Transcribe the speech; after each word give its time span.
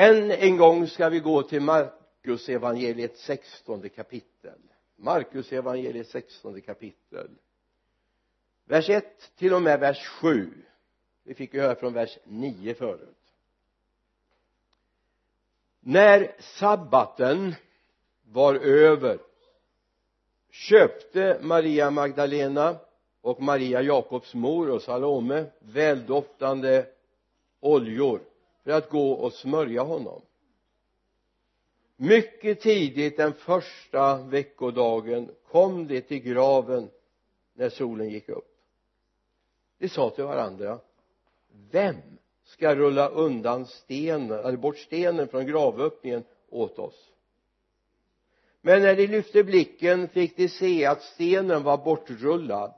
än 0.00 0.30
en 0.30 0.56
gång 0.56 0.86
ska 0.86 1.08
vi 1.08 1.20
gå 1.20 1.42
till 1.42 1.60
Markus 1.62 2.48
evangeliet 2.48 3.18
16 3.18 3.88
kapitel. 3.88 4.58
Markus 4.96 5.52
evangeliet 5.52 6.08
16 6.08 6.60
kapitel. 6.60 7.30
Vers 8.64 8.88
1 8.88 9.32
till 9.36 9.54
och 9.54 9.62
med 9.62 9.80
vers 9.80 10.06
7 10.06 10.50
vi 11.22 11.34
fick 11.34 11.54
ju 11.54 11.60
höra 11.60 11.74
från 11.74 11.92
vers 11.92 12.18
9 12.24 12.74
förut. 12.74 13.16
När 15.80 16.36
sabbaten 16.38 17.54
var 18.22 18.54
över 18.54 19.18
köpte 20.50 21.38
Maria 21.42 21.90
Magdalena 21.90 22.76
och 23.20 23.42
Maria 23.42 23.82
Jakobs 23.82 24.34
mor 24.34 24.70
och 24.70 24.82
Salome 24.82 25.46
väldoftande 25.58 26.86
oljor 27.60 28.29
för 28.70 28.76
att 28.76 28.90
gå 28.90 29.12
och 29.12 29.32
smörja 29.32 29.82
honom. 29.82 30.22
Mycket 31.96 32.60
tidigt 32.60 33.16
den 33.16 33.32
första 33.32 34.22
veckodagen 34.22 35.30
kom 35.50 35.86
de 35.86 36.00
till 36.00 36.18
graven 36.18 36.90
när 37.54 37.68
solen 37.68 38.10
gick 38.10 38.28
upp. 38.28 38.48
De 39.78 39.88
sa 39.88 40.10
till 40.10 40.24
varandra 40.24 40.80
vem 41.70 41.96
ska 42.44 42.74
rulla 42.74 43.08
undan 43.08 43.66
stenen 43.66 44.30
eller 44.30 44.56
bort 44.56 44.78
stenen 44.78 45.28
från 45.28 45.46
gravöppningen 45.46 46.24
åt 46.48 46.78
oss? 46.78 47.10
Men 48.60 48.82
när 48.82 48.96
de 48.96 49.06
lyfte 49.06 49.44
blicken 49.44 50.08
fick 50.08 50.36
de 50.36 50.48
se 50.48 50.86
att 50.86 51.02
stenen 51.02 51.62
var 51.62 51.76
bortrullad. 51.76 52.74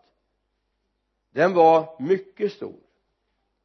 Den 1.33 1.55
var 1.55 1.97
mycket 2.02 2.52
stor. 2.52 2.80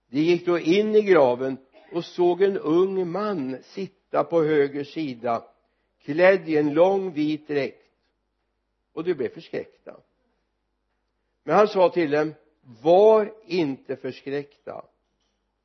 De 0.09 0.19
gick 0.19 0.45
då 0.45 0.59
in 0.59 0.95
i 0.95 1.01
graven 1.01 1.57
och 1.91 2.05
såg 2.05 2.41
en 2.41 2.57
ung 2.57 3.11
man 3.11 3.57
sitta 3.63 4.23
på 4.23 4.43
höger 4.43 4.83
sida 4.83 5.43
klädd 6.07 6.49
i 6.49 6.57
en 6.57 6.73
lång 6.73 7.11
vit 7.11 7.47
dräkt. 7.47 7.83
Och 8.93 9.03
de 9.03 9.13
blev 9.13 9.29
förskräckta. 9.29 9.97
Men 11.43 11.55
han 11.55 11.67
sa 11.67 11.89
till 11.89 12.11
dem 12.11 12.33
var 12.81 13.33
inte 13.45 13.95
förskräckta. 13.95 14.85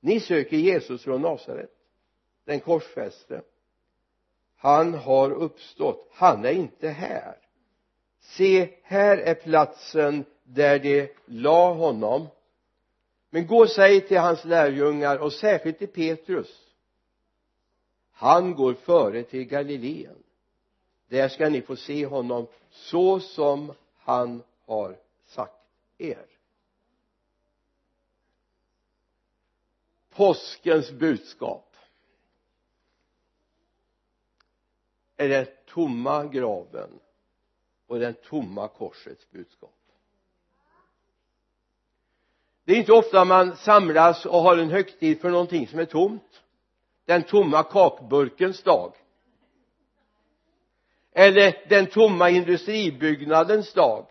Ni 0.00 0.20
söker 0.20 0.56
Jesus 0.56 1.02
från 1.02 1.22
Nasaret. 1.22 1.70
Den 2.44 2.60
korsfäste. 2.60 3.42
Han 4.56 4.94
har 4.94 5.30
uppstått. 5.30 6.08
Han 6.12 6.44
är 6.44 6.52
inte 6.52 6.88
här. 6.88 7.36
Se 8.20 8.68
här 8.82 9.18
är 9.18 9.34
platsen 9.34 10.24
där 10.42 10.78
de 10.78 11.08
la 11.26 11.72
honom 11.72 12.26
men 13.34 13.46
gå 13.46 13.58
och 13.58 13.70
säg 13.70 14.00
till 14.00 14.18
hans 14.18 14.44
lärjungar 14.44 15.18
och 15.18 15.32
särskilt 15.32 15.78
till 15.78 15.88
Petrus. 15.88 16.74
Han 18.10 18.54
går 18.54 18.74
före 18.74 19.22
till 19.22 19.44
Galileen. 19.44 20.22
Där 21.08 21.28
ska 21.28 21.48
ni 21.48 21.62
få 21.62 21.76
se 21.76 22.06
honom 22.06 22.46
så 22.70 23.20
som 23.20 23.72
han 23.96 24.42
har 24.66 24.98
sagt 25.26 25.66
er. 25.98 26.26
Påskens 30.10 30.90
budskap 30.90 31.76
är 35.16 35.28
den 35.28 35.46
tomma 35.66 36.24
graven 36.24 37.00
och 37.86 37.98
den 37.98 38.14
tomma 38.14 38.68
korsets 38.68 39.30
budskap 39.30 39.81
det 42.64 42.72
är 42.72 42.76
inte 42.76 42.92
ofta 42.92 43.24
man 43.24 43.56
samlas 43.56 44.26
och 44.26 44.40
har 44.40 44.56
en 44.56 44.70
högtid 44.70 45.20
för 45.20 45.30
någonting 45.30 45.68
som 45.68 45.78
är 45.78 45.84
tomt. 45.84 46.42
Den 47.04 47.22
tomma 47.22 47.62
kakburkens 47.62 48.62
dag. 48.62 48.94
Eller 51.12 51.68
den 51.68 51.86
tomma 51.86 52.30
industribyggnadens 52.30 53.72
dag. 53.72 54.06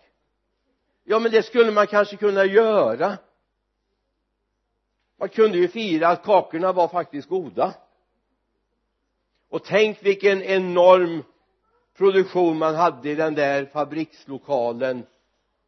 Ja 1.04 1.20
men 1.20 1.32
det 1.32 1.44
skulle 1.44 1.72
man 1.72 1.88
kanske 1.88 2.18
kunna 2.18 2.46
göra. 2.46 3.18
Man 5.20 5.30
kunde 5.30 5.58
ju 5.58 5.68
fira 5.68 6.08
att 6.08 6.24
kakorna 6.24 6.72
var 6.72 6.88
faktiskt 6.88 7.30
goda. 7.30 7.74
Och 9.50 9.64
tänk 9.64 10.06
vilken 10.06 10.42
enorm 10.44 11.24
produktion 11.98 12.58
man 12.58 12.76
hade 12.76 13.10
i 13.10 13.16
den 13.16 13.36
där 13.36 13.66
fabrikslokalen 13.66 15.06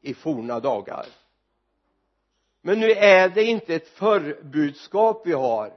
i 0.02 0.14
forna 0.14 0.60
dagar 0.60 1.06
men 2.66 2.80
nu 2.80 2.92
är 2.92 3.30
det 3.30 3.44
inte 3.44 3.76
ett 3.76 3.88
förbudskap 3.88 5.22
vi 5.26 5.34
har 5.34 5.74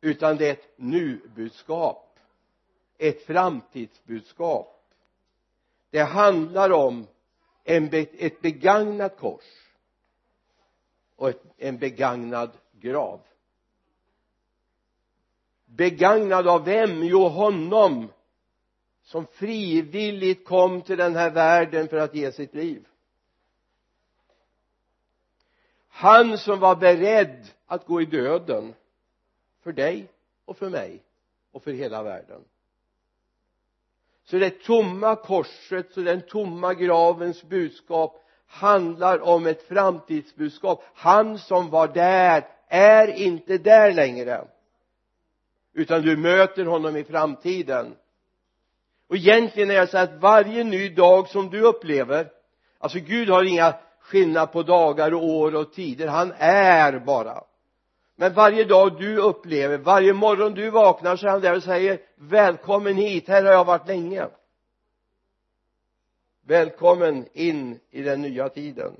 utan 0.00 0.36
det 0.36 0.48
är 0.48 0.52
ett 0.52 0.72
nu-budskap. 0.76 2.18
Ett 2.98 3.22
framtidsbudskap. 3.22 4.84
Det 5.90 6.02
handlar 6.02 6.70
om 6.70 7.06
en, 7.64 7.88
ett 8.18 8.40
begagnat 8.40 9.16
kors 9.18 9.44
och 11.16 11.28
ett, 11.28 11.42
en 11.56 11.78
begagnad 11.78 12.50
grav. 12.72 13.20
Begagnad 15.64 16.48
av 16.48 16.64
vem? 16.64 17.02
jo 17.02 17.28
honom 17.28 18.12
som 19.02 19.26
frivilligt 19.26 20.44
kom 20.44 20.82
till 20.82 20.98
den 20.98 21.16
här 21.16 21.30
världen 21.30 21.88
för 21.88 21.96
att 21.96 22.14
ge 22.14 22.32
sitt 22.32 22.54
liv 22.54 22.86
han 25.94 26.38
som 26.38 26.60
var 26.60 26.76
beredd 26.76 27.46
att 27.66 27.86
gå 27.86 28.02
i 28.02 28.04
döden 28.04 28.74
för 29.62 29.72
dig 29.72 30.08
och 30.44 30.56
för 30.56 30.68
mig 30.68 31.02
och 31.52 31.62
för 31.62 31.72
hela 31.72 32.02
världen. 32.02 32.44
Så 34.24 34.38
det 34.38 34.62
tomma 34.62 35.16
korset 35.16 35.92
så 35.92 36.00
den 36.00 36.20
tomma 36.20 36.74
gravens 36.74 37.42
budskap 37.42 38.24
handlar 38.46 39.20
om 39.20 39.46
ett 39.46 39.68
framtidsbudskap. 39.68 40.84
Han 40.94 41.38
som 41.38 41.70
var 41.70 41.88
där 41.88 42.46
är 42.68 43.08
inte 43.08 43.58
där 43.58 43.92
längre 43.92 44.44
utan 45.72 46.02
du 46.02 46.16
möter 46.16 46.64
honom 46.64 46.96
i 46.96 47.04
framtiden. 47.04 47.94
Och 49.08 49.16
egentligen 49.16 49.70
är 49.70 49.80
det 49.80 49.86
så 49.86 49.98
att 49.98 50.14
varje 50.14 50.64
ny 50.64 50.88
dag 50.88 51.28
som 51.28 51.50
du 51.50 51.60
upplever 51.60 52.30
alltså 52.78 52.98
Gud 52.98 53.28
har 53.28 53.44
inga 53.44 53.74
skillnad 54.04 54.52
på 54.52 54.62
dagar 54.62 55.14
och 55.14 55.24
år 55.24 55.54
och 55.54 55.72
tider. 55.72 56.06
Han 56.06 56.32
är 56.38 56.98
bara. 56.98 57.44
Men 58.16 58.32
varje 58.32 58.64
dag 58.64 58.98
du 58.98 59.18
upplever 59.18 59.78
varje 59.78 60.12
morgon 60.12 60.54
du 60.54 60.70
vaknar 60.70 61.16
så 61.16 61.26
är 61.26 61.30
han 61.30 61.40
där 61.40 61.56
och 61.56 61.62
säger 61.62 62.00
välkommen 62.16 62.96
hit 62.96 63.28
här 63.28 63.44
har 63.44 63.52
jag 63.52 63.64
varit 63.64 63.88
länge. 63.88 64.28
Välkommen 66.46 67.26
in 67.32 67.80
i 67.90 68.02
den 68.02 68.22
nya 68.22 68.48
tiden. 68.48 68.96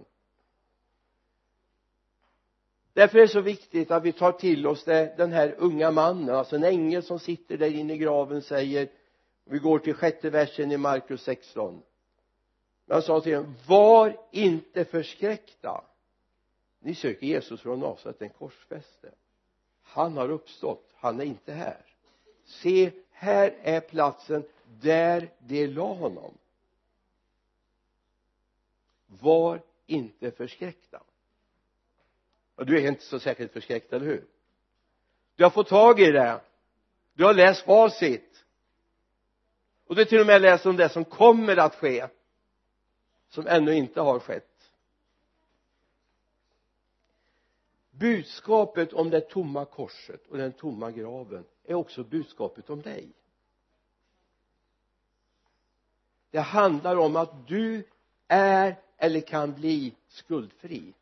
Därför 2.92 3.18
är 3.18 3.22
det 3.22 3.28
så 3.28 3.40
viktigt 3.40 3.90
att 3.90 4.02
vi 4.02 4.12
tar 4.12 4.32
till 4.32 4.66
oss 4.66 4.84
det 4.84 5.14
den 5.16 5.32
här 5.32 5.54
unga 5.58 5.90
mannen 5.90 6.34
alltså 6.34 6.56
en 6.56 6.64
ängel 6.64 7.02
som 7.02 7.18
sitter 7.18 7.56
där 7.56 7.70
inne 7.70 7.94
i 7.94 7.98
graven 7.98 8.42
säger 8.42 8.88
vi 9.44 9.58
går 9.58 9.78
till 9.78 9.94
sjätte 9.94 10.30
versen 10.30 10.72
i 10.72 10.76
Markus 10.76 11.22
16 11.22 11.82
men 12.84 12.94
han 12.94 13.02
sa 13.02 13.20
till 13.20 13.32
dem 13.32 13.54
var 13.66 14.20
inte 14.30 14.84
förskräckta. 14.84 15.84
Ni 16.78 16.94
söker 16.94 17.26
Jesus 17.26 17.60
från 17.60 17.80
Nasaret 17.80 18.18
den 18.18 18.30
korsfäste. 18.30 19.10
Han 19.82 20.16
har 20.16 20.30
uppstått. 20.30 20.90
Han 20.94 21.20
är 21.20 21.24
inte 21.24 21.52
här. 21.52 21.84
Se 22.44 22.92
här 23.10 23.54
är 23.62 23.80
platsen 23.80 24.44
där 24.80 25.32
de 25.38 25.66
la 25.66 25.94
honom. 25.94 26.38
Var 29.06 29.62
inte 29.86 30.30
förskräckta. 30.30 31.02
Och 32.54 32.66
du 32.66 32.78
är 32.78 32.88
inte 32.88 33.04
så 33.04 33.20
säkert 33.20 33.52
förskräckt, 33.52 33.92
eller 33.92 34.06
hur? 34.06 34.24
Du 35.36 35.44
har 35.44 35.50
fått 35.50 35.68
tag 35.68 36.00
i 36.00 36.10
det. 36.10 36.40
Du 37.14 37.24
har 37.24 37.34
läst 37.34 37.64
facit. 37.64 38.44
Och 39.86 39.94
du 39.94 40.00
har 40.00 40.06
till 40.06 40.20
och 40.20 40.26
med 40.26 40.42
läst 40.42 40.66
om 40.66 40.76
det 40.76 40.88
som 40.88 41.04
kommer 41.04 41.56
att 41.56 41.74
ske 41.74 42.08
som 43.34 43.46
ännu 43.46 43.74
inte 43.74 44.00
har 44.00 44.18
skett. 44.18 44.70
Budskapet 47.90 48.92
om 48.92 49.10
det 49.10 49.20
tomma 49.20 49.64
korset 49.64 50.26
och 50.26 50.38
den 50.38 50.52
tomma 50.52 50.90
graven 50.90 51.44
är 51.64 51.74
också 51.74 52.04
budskapet 52.04 52.70
om 52.70 52.82
dig. 52.82 53.08
Det 56.30 56.40
handlar 56.40 56.96
om 56.96 57.16
att 57.16 57.48
du 57.48 57.84
är 58.28 58.76
eller 58.96 59.20
kan 59.20 59.52
bli 59.52 59.94
skuldfri. 60.08 60.94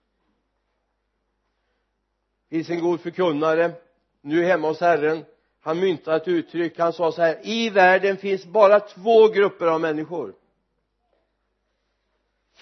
Det 2.48 2.56
finns 2.56 2.70
en 2.70 2.80
god 2.80 3.00
förkunnare 3.00 3.72
nu 4.20 4.44
hemma 4.44 4.68
hos 4.68 4.80
Herren. 4.80 5.24
Han 5.60 5.80
myntade 5.80 6.16
ett 6.16 6.28
uttryck. 6.28 6.78
Han 6.78 6.92
sa 6.92 7.12
så 7.12 7.22
här 7.22 7.46
i 7.46 7.70
världen 7.70 8.16
finns 8.16 8.44
bara 8.44 8.80
två 8.80 9.28
grupper 9.28 9.66
av 9.66 9.80
människor 9.80 10.34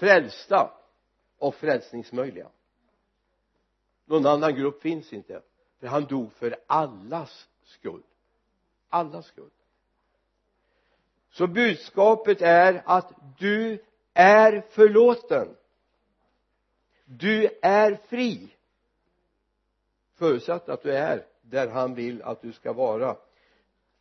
frälsta 0.01 0.71
och 1.39 1.55
frälsningsmöjliga. 1.55 2.49
Någon 4.05 4.27
annan 4.27 4.55
grupp 4.55 4.83
finns 4.83 5.13
inte. 5.13 5.43
För 5.81 5.87
han 5.87 6.05
dog 6.05 6.33
för 6.33 6.57
allas 6.67 7.49
skull. 7.65 8.03
Allas 8.89 9.27
skull. 9.27 9.51
Så 11.31 11.47
budskapet 11.47 12.43
är 12.43 12.83
att 12.87 13.13
du 13.39 13.85
är 14.15 14.67
förlåten. 14.71 15.57
Du 17.05 17.59
är 17.63 17.95
fri. 18.09 18.57
Förutsatt 20.15 20.69
att 20.69 20.83
du 20.83 20.93
är 20.93 21.27
där 21.43 21.69
han 21.69 21.95
vill 21.95 22.23
att 22.23 22.43
du 22.43 22.53
ska 22.53 22.73
vara. 22.73 23.17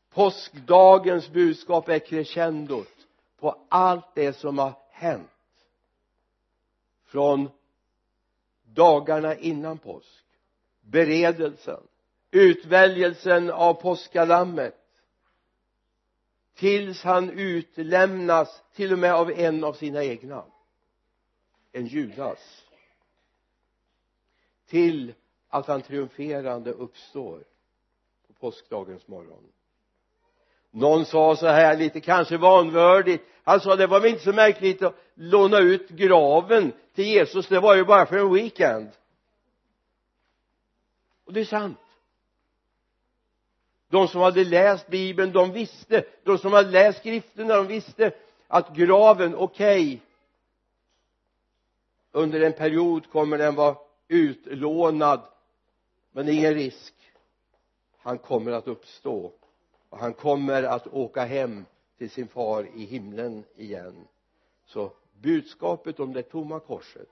Påskdagens 0.09 1.29
budskap 1.29 1.89
är 1.89 1.99
crescendot 1.99 3.07
på 3.39 3.65
allt 3.69 4.15
det 4.15 4.33
som 4.33 4.57
har 4.57 4.73
hänt 4.89 5.29
från 7.09 7.49
dagarna 8.63 9.35
innan 9.35 9.77
påsk 9.77 10.25
beredelsen 10.81 11.83
utväljelsen 12.31 13.49
av 13.49 13.73
påskalammet 13.73 14.75
tills 16.55 17.03
han 17.03 17.29
utlämnas 17.29 18.63
till 18.73 18.93
och 18.93 18.99
med 18.99 19.13
av 19.13 19.31
en 19.31 19.63
av 19.63 19.73
sina 19.73 20.03
egna 20.03 20.45
en 21.71 21.87
Judas 21.87 22.63
till 24.65 25.13
att 25.47 25.67
han 25.67 25.81
triumferande 25.81 26.71
uppstår 26.71 27.43
på 28.27 28.33
påskdagens 28.33 29.07
morgon 29.07 29.51
någon 30.71 31.05
sa 31.05 31.35
så 31.35 31.47
här 31.47 31.77
lite 31.77 32.01
kanske 32.01 32.37
vanvördigt. 32.37 33.23
Han 33.43 33.59
sa 33.59 33.75
det 33.75 33.87
var 33.87 33.99
väl 33.99 34.11
inte 34.11 34.23
så 34.23 34.33
märkligt 34.33 34.81
att 34.81 34.95
låna 35.13 35.59
ut 35.59 35.89
graven 35.89 36.73
till 36.95 37.05
Jesus. 37.05 37.47
Det 37.47 37.59
var 37.59 37.75
ju 37.75 37.85
bara 37.85 38.05
för 38.05 38.17
en 38.17 38.33
weekend. 38.33 38.89
Och 41.25 41.33
det 41.33 41.39
är 41.39 41.45
sant. 41.45 41.79
De 43.89 44.07
som 44.07 44.21
hade 44.21 44.43
läst 44.43 44.87
bibeln 44.87 45.31
de 45.31 45.51
visste 45.51 46.03
de 46.23 46.37
som 46.37 46.53
hade 46.53 46.69
läst 46.69 46.99
skrifterna 46.99 47.55
de 47.55 47.67
visste 47.67 48.11
att 48.47 48.75
graven 48.75 49.35
okej 49.35 49.85
okay, 49.85 49.99
under 52.11 52.41
en 52.41 52.53
period 52.53 53.11
kommer 53.11 53.37
den 53.37 53.55
vara 53.55 53.75
utlånad 54.07 55.21
men 56.11 56.29
ingen 56.29 56.53
risk. 56.53 56.93
Han 57.97 58.17
kommer 58.17 58.51
att 58.51 58.67
uppstå 58.67 59.33
och 59.89 59.97
han 59.97 60.13
kommer 60.13 60.63
att 60.63 60.87
åka 60.87 61.25
hem 61.25 61.65
till 61.97 62.09
sin 62.09 62.27
far 62.27 62.67
i 62.75 62.85
himlen 62.85 63.43
igen. 63.55 64.07
Så 64.65 64.91
budskapet 65.13 65.99
om 65.99 66.13
det 66.13 66.23
tomma 66.23 66.59
korset 66.59 67.09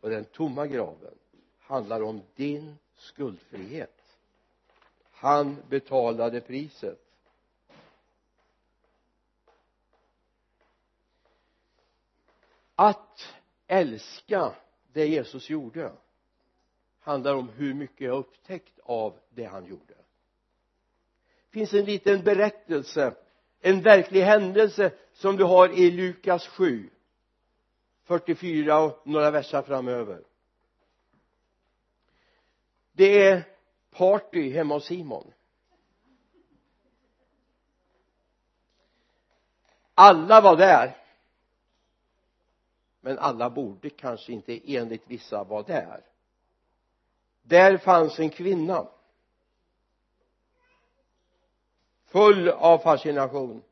och 0.00 0.10
den 0.10 0.24
tomma 0.24 0.66
graven 0.66 1.14
handlar 1.58 2.02
om 2.02 2.22
din 2.34 2.78
skuldfrihet. 2.96 4.16
Han 5.10 5.56
betalade 5.68 6.40
priset. 6.40 7.04
Att 12.74 13.34
älska 13.66 14.54
det 14.92 15.06
Jesus 15.06 15.50
gjorde 15.50 15.92
handlar 17.00 17.34
om 17.34 17.48
hur 17.48 17.74
mycket 17.74 18.00
jag 18.00 18.18
upptäckt 18.18 18.78
av 18.82 19.18
det 19.30 19.44
han 19.44 19.66
gjorde 19.66 19.87
finns 21.50 21.74
en 21.74 21.84
liten 21.84 22.22
berättelse 22.22 23.14
en 23.60 23.82
verklig 23.82 24.22
händelse 24.22 24.92
som 25.12 25.36
du 25.36 25.44
har 25.44 25.68
i 25.68 25.90
Lukas 25.90 26.46
7 26.46 26.90
44 28.04 28.78
och 28.78 29.02
några 29.04 29.30
verser 29.30 29.62
framöver. 29.62 30.24
Det 32.92 33.22
är 33.26 33.42
party 33.90 34.50
hemma 34.52 34.74
hos 34.74 34.84
Simon. 34.84 35.32
Alla 39.94 40.40
var 40.40 40.56
där 40.56 40.96
men 43.00 43.18
alla 43.18 43.50
borde 43.50 43.90
kanske 43.90 44.32
inte 44.32 44.72
enligt 44.76 45.02
vissa 45.06 45.44
vara 45.44 45.62
där. 45.62 46.04
Där 47.42 47.76
fanns 47.76 48.18
en 48.18 48.30
kvinna. 48.30 48.88
Full 52.08 52.48
av 52.48 52.78
fascination. 52.78 53.62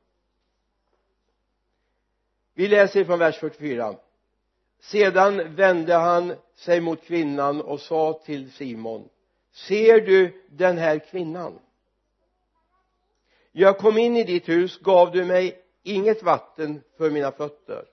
Vi 2.54 2.68
läser 2.68 3.04
från 3.04 3.18
vers 3.18 3.38
44 3.38 3.96
sedan 4.80 5.54
vände 5.54 5.94
han 5.94 6.34
sig 6.54 6.80
mot 6.80 7.02
kvinnan 7.02 7.60
och 7.60 7.80
sa 7.80 8.20
till 8.24 8.52
Simon 8.52 9.08
ser 9.52 10.00
du 10.00 10.42
den 10.50 10.78
här 10.78 10.98
kvinnan? 10.98 11.58
Jag 13.52 13.78
kom 13.78 13.98
in 13.98 14.16
i 14.16 14.24
ditt 14.24 14.48
hus 14.48 14.78
gav 14.78 15.12
du 15.12 15.24
mig 15.24 15.62
inget 15.82 16.22
vatten 16.22 16.82
för 16.96 17.10
mina 17.10 17.32
fötter 17.32 17.84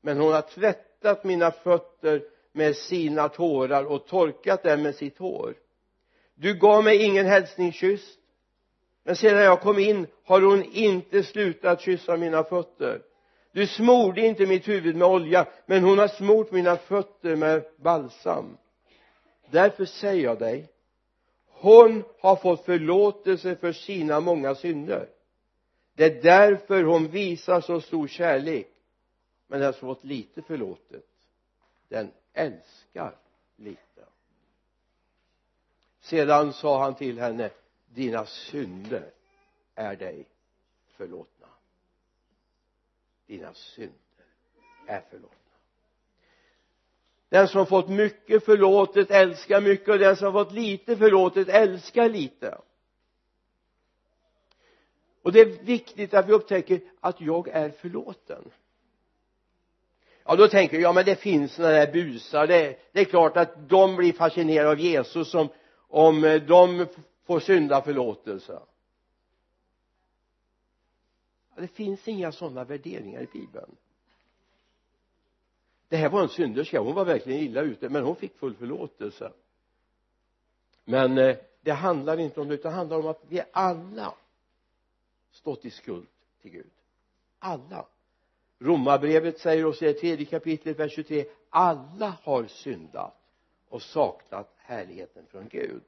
men 0.00 0.18
hon 0.18 0.32
har 0.32 0.42
tvättat 0.42 1.24
mina 1.24 1.50
fötter 1.50 2.22
med 2.52 2.76
sina 2.76 3.28
tårar 3.28 3.84
och 3.84 4.06
torkat 4.06 4.62
dem 4.62 4.82
med 4.82 4.94
sitt 4.94 5.18
hår. 5.18 5.54
Du 6.34 6.54
gav 6.54 6.84
mig 6.84 7.02
ingen 7.02 7.26
hälsningskyss 7.26 8.18
men 9.02 9.16
sedan 9.16 9.42
jag 9.42 9.60
kom 9.60 9.78
in 9.78 10.06
har 10.24 10.40
hon 10.40 10.64
inte 10.64 11.22
slutat 11.22 11.80
kyssa 11.80 12.16
mina 12.16 12.44
fötter. 12.44 13.02
Du 13.52 13.66
smorde 13.66 14.20
inte 14.20 14.46
mitt 14.46 14.68
huvud 14.68 14.96
med 14.96 15.08
olja 15.08 15.46
men 15.66 15.84
hon 15.84 15.98
har 15.98 16.08
smort 16.08 16.50
mina 16.50 16.76
fötter 16.76 17.36
med 17.36 17.64
balsam. 17.76 18.56
Därför 19.50 19.84
säger 19.84 20.24
jag 20.24 20.38
dig 20.38 20.68
hon 21.62 22.04
har 22.20 22.36
fått 22.36 22.64
förlåtelse 22.64 23.56
för 23.56 23.72
sina 23.72 24.20
många 24.20 24.54
synder. 24.54 25.08
Det 25.94 26.04
är 26.04 26.22
därför 26.22 26.82
hon 26.82 27.08
visar 27.08 27.60
så 27.60 27.80
stor 27.80 28.08
kärlek 28.08 28.68
men 29.46 29.60
den 29.60 29.72
som 29.72 29.88
alltså 29.88 30.00
fått 30.00 30.10
lite 30.10 30.42
förlåtet. 30.42 31.04
Den 31.88 32.10
älskar 32.32 33.16
lite. 33.56 34.04
Sedan 36.00 36.52
sa 36.52 36.82
han 36.82 36.94
till 36.94 37.18
henne 37.18 37.50
dina 37.94 38.26
synder 38.26 39.10
är 39.74 39.96
dig 39.96 40.28
förlåtna. 40.96 41.46
Dina 43.26 43.54
synder 43.54 43.96
är 44.86 45.00
förlåtna. 45.10 45.36
Den 47.28 47.48
som 47.48 47.66
fått 47.66 47.88
mycket 47.88 48.44
förlåtet 48.44 49.10
älskar 49.10 49.60
mycket 49.60 49.88
och 49.88 49.98
den 49.98 50.16
som 50.16 50.32
fått 50.32 50.52
lite 50.52 50.96
förlåtet 50.96 51.48
älskar 51.48 52.08
lite. 52.08 52.58
Och 55.22 55.32
det 55.32 55.40
är 55.40 55.62
viktigt 55.62 56.14
att 56.14 56.28
vi 56.28 56.32
upptäcker 56.32 56.80
att 57.00 57.20
jag 57.20 57.48
är 57.48 57.70
förlåten. 57.70 58.50
Ja 60.24 60.36
då 60.36 60.48
tänker 60.48 60.76
jag 60.76 60.82
ja 60.82 60.92
men 60.92 61.04
det 61.04 61.16
finns 61.16 61.52
sådana 61.52 61.74
där 61.74 61.92
busar. 61.92 62.46
Det, 62.46 62.78
det 62.92 63.00
är 63.00 63.04
klart 63.04 63.36
att 63.36 63.68
de 63.68 63.96
blir 63.96 64.12
fascinerade 64.12 64.70
av 64.70 64.80
Jesus 64.80 65.30
som 65.30 65.48
om 65.88 66.40
de 66.48 66.86
får 67.24 67.40
synda 67.40 67.82
förlåtelse. 67.82 68.60
Det 71.56 71.68
finns 71.68 72.08
inga 72.08 72.32
sådana 72.32 72.64
värderingar 72.64 73.20
i 73.20 73.26
bibeln. 73.26 73.76
Det 75.88 75.96
här 75.96 76.08
var 76.08 76.22
en 76.22 76.28
synderska. 76.28 76.80
Hon 76.80 76.94
var 76.94 77.04
verkligen 77.04 77.40
illa 77.40 77.60
ute 77.60 77.88
men 77.88 78.02
hon 78.02 78.16
fick 78.16 78.36
full 78.36 78.54
förlåtelse. 78.54 79.32
Men 80.84 81.18
eh, 81.18 81.36
det 81.60 81.72
handlar 81.72 82.20
inte 82.20 82.40
om 82.40 82.48
det 82.48 82.54
utan 82.54 82.72
det 82.72 82.76
handlar 82.76 82.98
om 82.98 83.06
att 83.06 83.22
vi 83.28 83.42
alla 83.52 84.14
stått 85.30 85.64
i 85.64 85.70
skuld 85.70 86.06
till 86.42 86.50
Gud. 86.50 86.70
Alla. 87.38 87.86
Romarbrevet 88.58 89.40
säger 89.40 89.64
oss 89.64 89.82
i 89.82 89.84
det 89.84 89.92
tredje 89.92 90.26
kapitlet 90.26 90.78
vers 90.78 90.92
23 90.92 91.24
alla 91.50 92.16
har 92.22 92.46
syndat 92.46 93.14
och 93.68 93.82
saknat 93.82 94.54
härligheten 94.56 95.26
från 95.26 95.48
Gud 95.48 95.82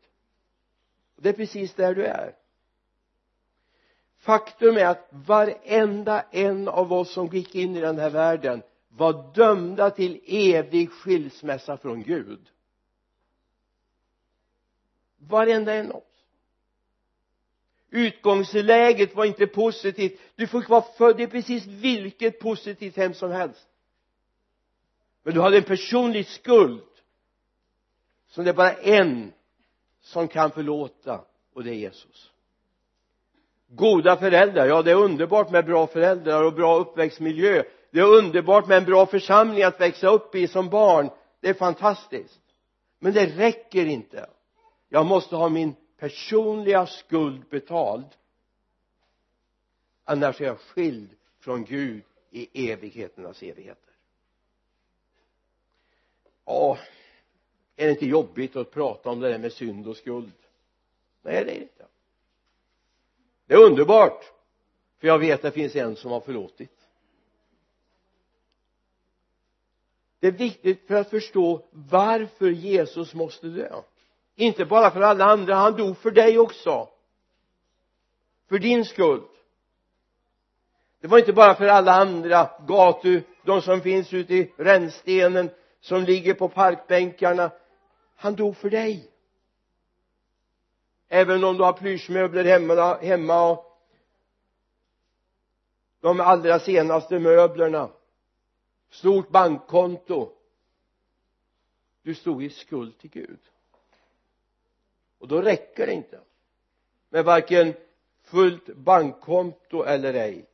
det 1.16 1.28
är 1.28 1.32
precis 1.32 1.74
där 1.74 1.94
du 1.94 2.04
är. 2.04 2.34
Faktum 4.18 4.76
är 4.76 4.86
att 4.86 5.08
varenda 5.10 6.22
en 6.30 6.68
av 6.68 6.92
oss 6.92 7.12
som 7.12 7.26
gick 7.26 7.54
in 7.54 7.76
i 7.76 7.80
den 7.80 7.98
här 7.98 8.10
världen 8.10 8.62
var 8.88 9.34
dömda 9.34 9.90
till 9.90 10.20
evig 10.26 10.90
skilsmässa 10.90 11.76
från 11.76 12.02
Gud. 12.02 12.50
Varenda 15.18 15.74
en 15.74 15.90
av 15.90 15.96
oss. 15.96 16.02
Utgångsläget 17.90 19.14
var 19.14 19.24
inte 19.24 19.46
positivt. 19.46 20.20
Du 20.34 20.46
fick 20.46 20.68
vara 20.68 20.82
född 20.82 21.20
i 21.20 21.26
precis 21.26 21.66
vilket 21.66 22.40
positivt 22.40 22.96
hem 22.96 23.14
som 23.14 23.30
helst. 23.30 23.68
Men 25.22 25.34
du 25.34 25.40
hade 25.40 25.56
en 25.56 25.62
personlig 25.62 26.26
skuld. 26.26 26.82
Som 28.28 28.44
det 28.44 28.50
är 28.50 28.54
bara 28.54 28.72
en 28.72 29.32
som 30.04 30.28
kan 30.28 30.50
förlåta 30.50 31.24
och 31.54 31.64
det 31.64 31.70
är 31.70 31.74
Jesus. 31.74 32.30
Goda 33.66 34.16
föräldrar 34.16 34.66
ja 34.66 34.82
det 34.82 34.90
är 34.90 34.96
underbart 34.96 35.50
med 35.50 35.66
bra 35.66 35.86
föräldrar 35.86 36.44
och 36.44 36.52
bra 36.52 36.78
uppväxtmiljö. 36.78 37.62
Det 37.90 38.00
är 38.00 38.04
underbart 38.04 38.66
med 38.66 38.78
en 38.78 38.84
bra 38.84 39.06
församling 39.06 39.62
att 39.62 39.80
växa 39.80 40.08
upp 40.08 40.34
i 40.34 40.48
som 40.48 40.68
barn. 40.68 41.10
Det 41.40 41.48
är 41.48 41.54
fantastiskt. 41.54 42.40
Men 42.98 43.12
det 43.12 43.26
räcker 43.26 43.86
inte. 43.86 44.30
Jag 44.88 45.06
måste 45.06 45.36
ha 45.36 45.48
min 45.48 45.74
personliga 45.98 46.86
skuld 46.86 47.48
betald. 47.50 48.06
Annars 50.04 50.40
är 50.40 50.44
jag 50.44 50.58
skild 50.58 51.10
från 51.40 51.64
Gud 51.64 52.04
i 52.30 52.70
evigheternas 52.72 53.42
evigheter. 53.42 53.94
Ja 56.44 56.78
är 57.76 57.86
det 57.86 57.90
inte 57.90 58.06
jobbigt 58.06 58.56
att 58.56 58.70
prata 58.70 59.10
om 59.10 59.20
det 59.20 59.28
där 59.28 59.38
med 59.38 59.52
synd 59.52 59.86
och 59.86 59.96
skuld? 59.96 60.32
Nej 61.22 61.34
det 61.34 61.40
är 61.40 61.44
det 61.44 61.54
inte. 61.54 61.86
Det 63.46 63.54
är 63.54 63.58
underbart 63.58 64.24
för 65.00 65.06
jag 65.06 65.18
vet 65.18 65.34
att 65.34 65.42
det 65.42 65.60
finns 65.60 65.76
en 65.76 65.96
som 65.96 66.10
har 66.10 66.20
förlåtit. 66.20 66.70
Det 70.20 70.26
är 70.26 70.32
viktigt 70.32 70.86
för 70.86 70.94
att 70.94 71.10
förstå 71.10 71.64
varför 71.70 72.50
Jesus 72.50 73.14
måste 73.14 73.46
dö. 73.46 73.82
Inte 74.36 74.64
bara 74.64 74.90
för 74.90 75.00
alla 75.00 75.24
andra, 75.24 75.54
han 75.54 75.76
dog 75.76 75.96
för 75.96 76.10
dig 76.10 76.38
också. 76.38 76.88
För 78.48 78.58
din 78.58 78.84
skull 78.84 79.22
det 81.04 81.08
var 81.08 81.18
inte 81.18 81.32
bara 81.32 81.54
för 81.54 81.66
alla 81.66 81.92
andra. 81.92 82.50
Gatu 82.66 83.22
de 83.42 83.62
som 83.62 83.80
finns 83.80 84.12
ute 84.12 84.34
i 84.34 84.52
rännstenen 84.56 85.50
som 85.80 86.04
ligger 86.04 86.34
på 86.34 86.48
parkbänkarna 86.48 87.50
han 88.14 88.34
dog 88.34 88.56
för 88.56 88.70
dig. 88.70 89.10
Även 91.08 91.44
om 91.44 91.56
du 91.56 91.62
har 91.62 91.72
plyschmöbler 91.72 92.44
hemma, 92.44 92.96
hemma 92.96 93.50
och 93.50 93.74
de 96.00 96.20
allra 96.20 96.60
senaste 96.60 97.18
möblerna. 97.18 97.90
Stort 98.90 99.28
bankkonto. 99.28 100.32
Du 102.02 102.14
stod 102.14 102.44
i 102.44 102.50
skuld 102.50 102.98
till 102.98 103.10
Gud. 103.10 103.38
Och 105.18 105.28
då 105.28 105.42
räcker 105.42 105.86
det 105.86 105.92
inte 105.92 106.20
med 107.08 107.24
varken 107.24 107.74
fullt 108.22 108.66
bankkonto 108.66 109.82
eller 109.82 110.14
ej. 110.14 110.46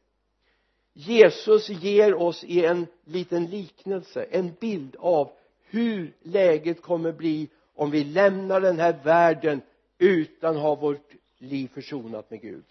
Jesus 0.93 1.69
ger 1.69 2.15
oss 2.15 2.45
i 2.45 2.65
en 2.65 2.87
liten 3.05 3.47
liknelse 3.47 4.25
en 4.31 4.55
bild 4.61 4.97
av 4.99 5.33
hur 5.71 6.13
läget 6.23 6.83
kommer 6.83 7.13
bli 7.13 7.49
om 7.75 7.91
vi 7.91 8.05
lämnar 8.05 8.61
den 8.61 8.79
här 8.79 9.01
världen 9.05 9.63
utan 9.99 10.57
att 10.57 10.63
ha 10.63 10.75
vårt 10.75 11.13
liv 11.39 11.69
försonat 11.69 12.31
med 12.31 12.41
Gud. 12.41 12.65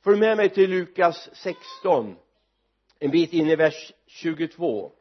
Följ 0.00 0.18
med 0.18 0.36
mig 0.36 0.48
till 0.48 0.70
Lukas 0.70 1.30
16 1.32 2.16
en 2.98 3.10
bit 3.10 3.32
in 3.32 3.50
i 3.50 3.56
vers 3.56 3.92
22 4.06 4.92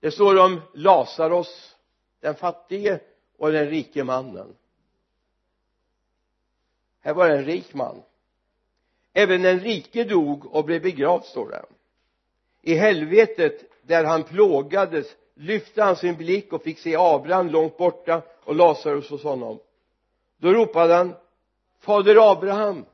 det 0.00 0.10
står 0.10 0.38
om 0.38 0.60
Lazarus 0.74 1.76
den 2.20 2.34
fattige 2.34 3.00
och 3.36 3.52
den 3.52 3.70
rike 3.70 4.04
mannen. 4.04 4.56
Här 7.00 7.14
var 7.14 7.28
det 7.28 7.38
en 7.38 7.44
rik 7.44 7.74
man. 7.74 8.02
Även 9.12 9.42
den 9.42 9.60
rike 9.60 10.04
dog 10.04 10.54
och 10.54 10.64
blev 10.64 10.82
begravd 10.82 11.24
står 11.24 11.50
det. 11.50 11.64
I 12.62 12.74
helvetet 12.74 13.67
där 13.88 14.04
han 14.04 14.22
plågades 14.22 15.16
lyfte 15.34 15.82
han 15.82 15.96
sin 15.96 16.16
blick 16.16 16.52
och 16.52 16.62
fick 16.62 16.78
se 16.78 16.96
Abraham 16.96 17.48
långt 17.48 17.76
borta 17.76 18.22
och 18.44 18.54
Lazarus 18.54 19.10
hos 19.10 19.22
honom. 19.22 19.58
Då 20.38 20.52
ropade 20.52 20.94
han 20.94 21.14
fader 21.80 22.32
Abraham 22.32 22.84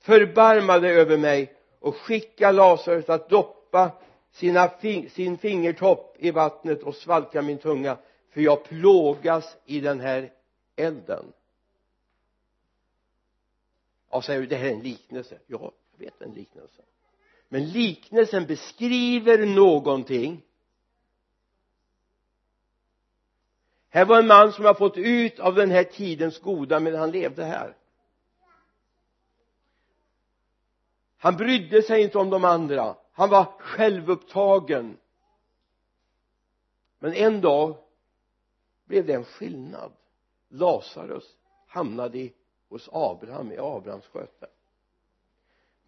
förbarma 0.00 0.78
dig 0.78 0.96
över 0.96 1.16
mig 1.16 1.54
och 1.80 1.96
skicka 1.96 2.52
Lazarus 2.52 3.08
att 3.08 3.28
doppa 3.28 3.90
sina 4.32 4.68
fing 4.68 5.10
sin 5.10 5.38
fingertopp 5.38 6.16
i 6.18 6.30
vattnet 6.30 6.82
och 6.82 6.94
svalka 6.94 7.42
min 7.42 7.58
tunga 7.58 7.96
för 8.30 8.40
jag 8.40 8.64
plågas 8.64 9.56
i 9.64 9.80
den 9.80 10.00
här 10.00 10.32
elden. 10.76 11.32
Ja 14.10 14.22
säger 14.22 14.40
du 14.40 14.46
det 14.46 14.56
här 14.56 14.66
är 14.66 14.72
en 14.72 14.80
liknelse. 14.80 15.38
Ja 15.46 15.72
jag 15.98 16.04
vet 16.04 16.22
en 16.22 16.32
liknelse 16.32 16.82
men 17.52 17.68
liknelsen 17.68 18.46
beskriver 18.46 19.46
någonting. 19.46 20.42
Här 23.88 24.04
var 24.04 24.18
en 24.18 24.26
man 24.26 24.52
som 24.52 24.64
har 24.64 24.74
fått 24.74 24.96
ut 24.96 25.38
av 25.38 25.54
den 25.54 25.70
här 25.70 25.84
tidens 25.84 26.38
goda 26.38 26.80
medan 26.80 27.00
han 27.00 27.10
levde 27.10 27.44
här. 27.44 27.76
Han 31.16 31.36
brydde 31.36 31.82
sig 31.82 32.02
inte 32.02 32.18
om 32.18 32.30
de 32.30 32.44
andra. 32.44 32.96
Han 33.12 33.30
var 33.30 33.44
självupptagen. 33.44 34.98
Men 36.98 37.14
en 37.14 37.40
dag 37.40 37.76
blev 38.84 39.06
det 39.06 39.14
en 39.14 39.24
skillnad. 39.24 39.92
Lazarus 40.48 41.36
hamnade 41.66 42.30
hos 42.68 42.88
Abraham 42.92 43.52
i 43.52 43.58
Abrahams 43.58 44.06
sköte 44.06 44.46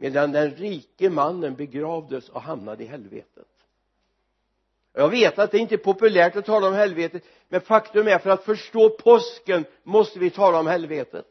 medan 0.02 0.32
den 0.32 0.50
rike 0.50 1.10
mannen 1.10 1.54
begravdes 1.54 2.28
och 2.28 2.42
hamnade 2.42 2.84
i 2.84 2.86
helvetet. 2.86 3.46
Jag 4.92 5.08
vet 5.08 5.38
att 5.38 5.50
det 5.50 5.58
inte 5.58 5.74
är 5.74 5.78
populärt 5.78 6.36
att 6.36 6.46
tala 6.46 6.68
om 6.68 6.74
helvetet 6.74 7.22
men 7.48 7.60
faktum 7.60 8.08
är 8.08 8.18
för 8.18 8.30
att 8.30 8.44
förstå 8.44 8.90
påsken 8.90 9.64
måste 9.82 10.18
vi 10.18 10.30
tala 10.30 10.58
om 10.58 10.66
helvetet. 10.66 11.26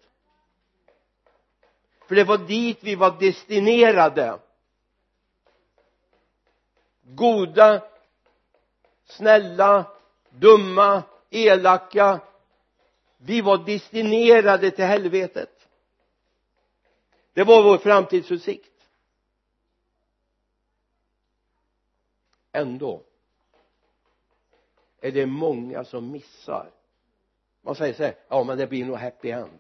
För 2.08 2.16
det 2.16 2.24
var 2.24 2.38
dit 2.38 2.78
vi 2.82 2.96
var 2.96 3.20
destinerade. 3.20 4.40
Goda 7.02 7.82
snälla 9.06 9.86
dumma 10.30 11.04
elaka. 11.30 12.20
Vi 13.18 13.42
var 13.42 13.58
destinerade 13.58 14.72
till 14.72 14.86
helvetet 14.86 15.51
det 17.34 17.44
var 17.44 17.64
vår 17.64 17.78
framtidsutsikt. 17.78 18.72
Ändå 22.52 23.02
är 25.02 25.12
det 25.12 25.26
många 25.26 25.84
som 25.84 26.12
missar. 26.12 26.70
Man 27.62 27.76
säger 27.76 27.94
så 27.94 28.04
här 28.04 28.16
ja 28.28 28.44
men 28.44 28.58
det 28.58 28.68
blir 28.68 28.86
nog 28.86 28.98
happy 28.98 29.30
end. 29.30 29.60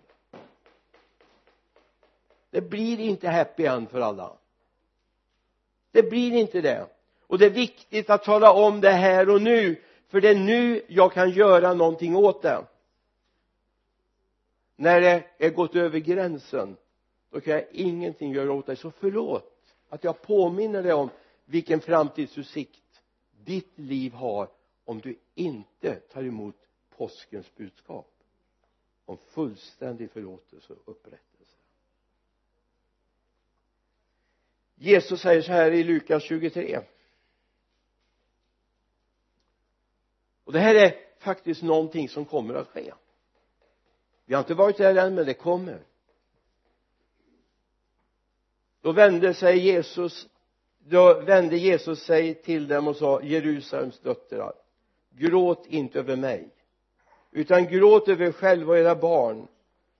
Det 2.49 2.61
blir 2.61 2.99
inte 2.99 3.29
happy 3.29 3.65
end 3.65 3.89
för 3.89 4.01
alla. 4.01 4.37
Det 5.91 6.03
blir 6.03 6.31
inte 6.31 6.61
det. 6.61 6.87
Och 7.27 7.39
det 7.39 7.45
är 7.45 7.49
viktigt 7.49 8.09
att 8.09 8.23
tala 8.23 8.53
om 8.53 8.81
det 8.81 8.91
här 8.91 9.29
och 9.29 9.41
nu 9.41 9.81
för 10.07 10.21
det 10.21 10.29
är 10.29 10.35
nu 10.35 10.85
jag 10.87 11.13
kan 11.13 11.29
göra 11.29 11.73
någonting 11.73 12.15
åt 12.15 12.41
det. 12.41 12.65
När 14.75 15.01
det 15.01 15.23
är 15.37 15.49
gått 15.49 15.75
över 15.75 15.99
gränsen 15.99 16.77
då 17.31 17.41
kan 17.41 17.53
jag 17.53 17.65
ingenting 17.71 18.31
göra 18.31 18.53
åt 18.53 18.65
dig, 18.65 18.75
så 18.75 18.91
förlåt 18.91 19.75
att 19.89 20.03
jag 20.03 20.21
påminner 20.21 20.83
dig 20.83 20.93
om 20.93 21.09
vilken 21.45 21.81
framtidsutsikt 21.81 23.01
ditt 23.45 23.79
liv 23.79 24.13
har 24.13 24.49
om 24.85 24.99
du 24.99 25.19
inte 25.35 25.95
tar 25.95 26.23
emot 26.23 26.55
påskens 26.97 27.55
budskap 27.55 28.07
om 29.05 29.17
fullständig 29.17 30.11
förlåtelse 30.11 30.73
och 30.73 30.91
upprättelse. 30.91 31.55
Jesus 34.75 35.21
säger 35.21 35.41
så 35.41 35.51
här 35.51 35.71
i 35.71 35.83
Lukas 35.83 36.23
23 36.23 36.79
och 40.43 40.53
det 40.53 40.59
här 40.59 40.75
är 40.75 40.95
faktiskt 41.17 41.61
någonting 41.61 42.09
som 42.09 42.25
kommer 42.25 42.53
att 42.53 42.67
ske. 42.67 42.93
Vi 44.25 44.33
har 44.33 44.41
inte 44.41 44.53
varit 44.53 44.77
där 44.77 44.95
än 44.95 45.15
men 45.15 45.25
det 45.25 45.33
kommer 45.33 45.83
då 48.81 48.91
vände 48.91 49.33
sig 49.33 49.59
Jesus 49.59 50.27
då 50.83 51.21
vände 51.21 51.57
Jesus 51.57 52.03
sig 52.03 52.35
till 52.35 52.67
dem 52.67 52.87
och 52.87 52.95
sa 52.95 53.21
Jerusalems 53.21 53.99
döttrar 53.99 54.53
gråt 55.09 55.65
inte 55.67 55.99
över 55.99 56.15
mig 56.15 56.49
utan 57.31 57.67
gråt 57.67 58.07
över 58.07 58.25
er 58.25 58.31
själva 58.31 58.71
och 58.71 58.77
era 58.77 58.95
barn. 58.95 59.47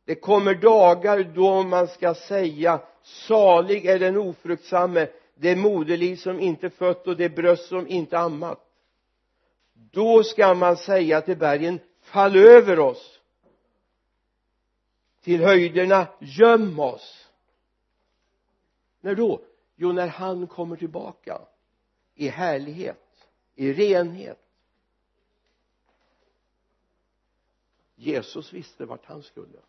Det 0.05 0.15
kommer 0.15 0.55
dagar 0.55 1.23
då 1.35 1.63
man 1.63 1.87
ska 1.87 2.13
säga 2.13 2.79
salig 3.03 3.85
är 3.85 3.99
den 3.99 4.17
ofruktsamme 4.17 5.07
det 5.35 5.55
moderliv 5.55 6.15
som 6.15 6.39
inte 6.39 6.69
fött 6.69 7.07
och 7.07 7.17
det 7.17 7.29
bröst 7.29 7.65
som 7.67 7.87
inte 7.87 8.17
ammat. 8.17 8.59
Då 9.73 10.23
ska 10.23 10.53
man 10.53 10.77
säga 10.77 11.21
till 11.21 11.37
bergen 11.37 11.79
fall 12.01 12.35
över 12.35 12.79
oss. 12.79 13.19
Till 15.23 15.43
höjderna 15.43 16.07
göm 16.19 16.79
oss 16.79 17.20
när 19.01 19.15
då? 19.15 19.41
Jo 19.75 19.91
när 19.91 20.07
han 20.07 20.47
kommer 20.47 20.75
tillbaka 20.75 21.41
i 22.15 22.27
härlighet 22.27 23.27
i 23.55 23.73
renhet. 23.73 24.39
Jesus 27.95 28.53
visste 28.53 28.85
vart 28.85 29.05
han 29.05 29.23
skulle. 29.23 29.59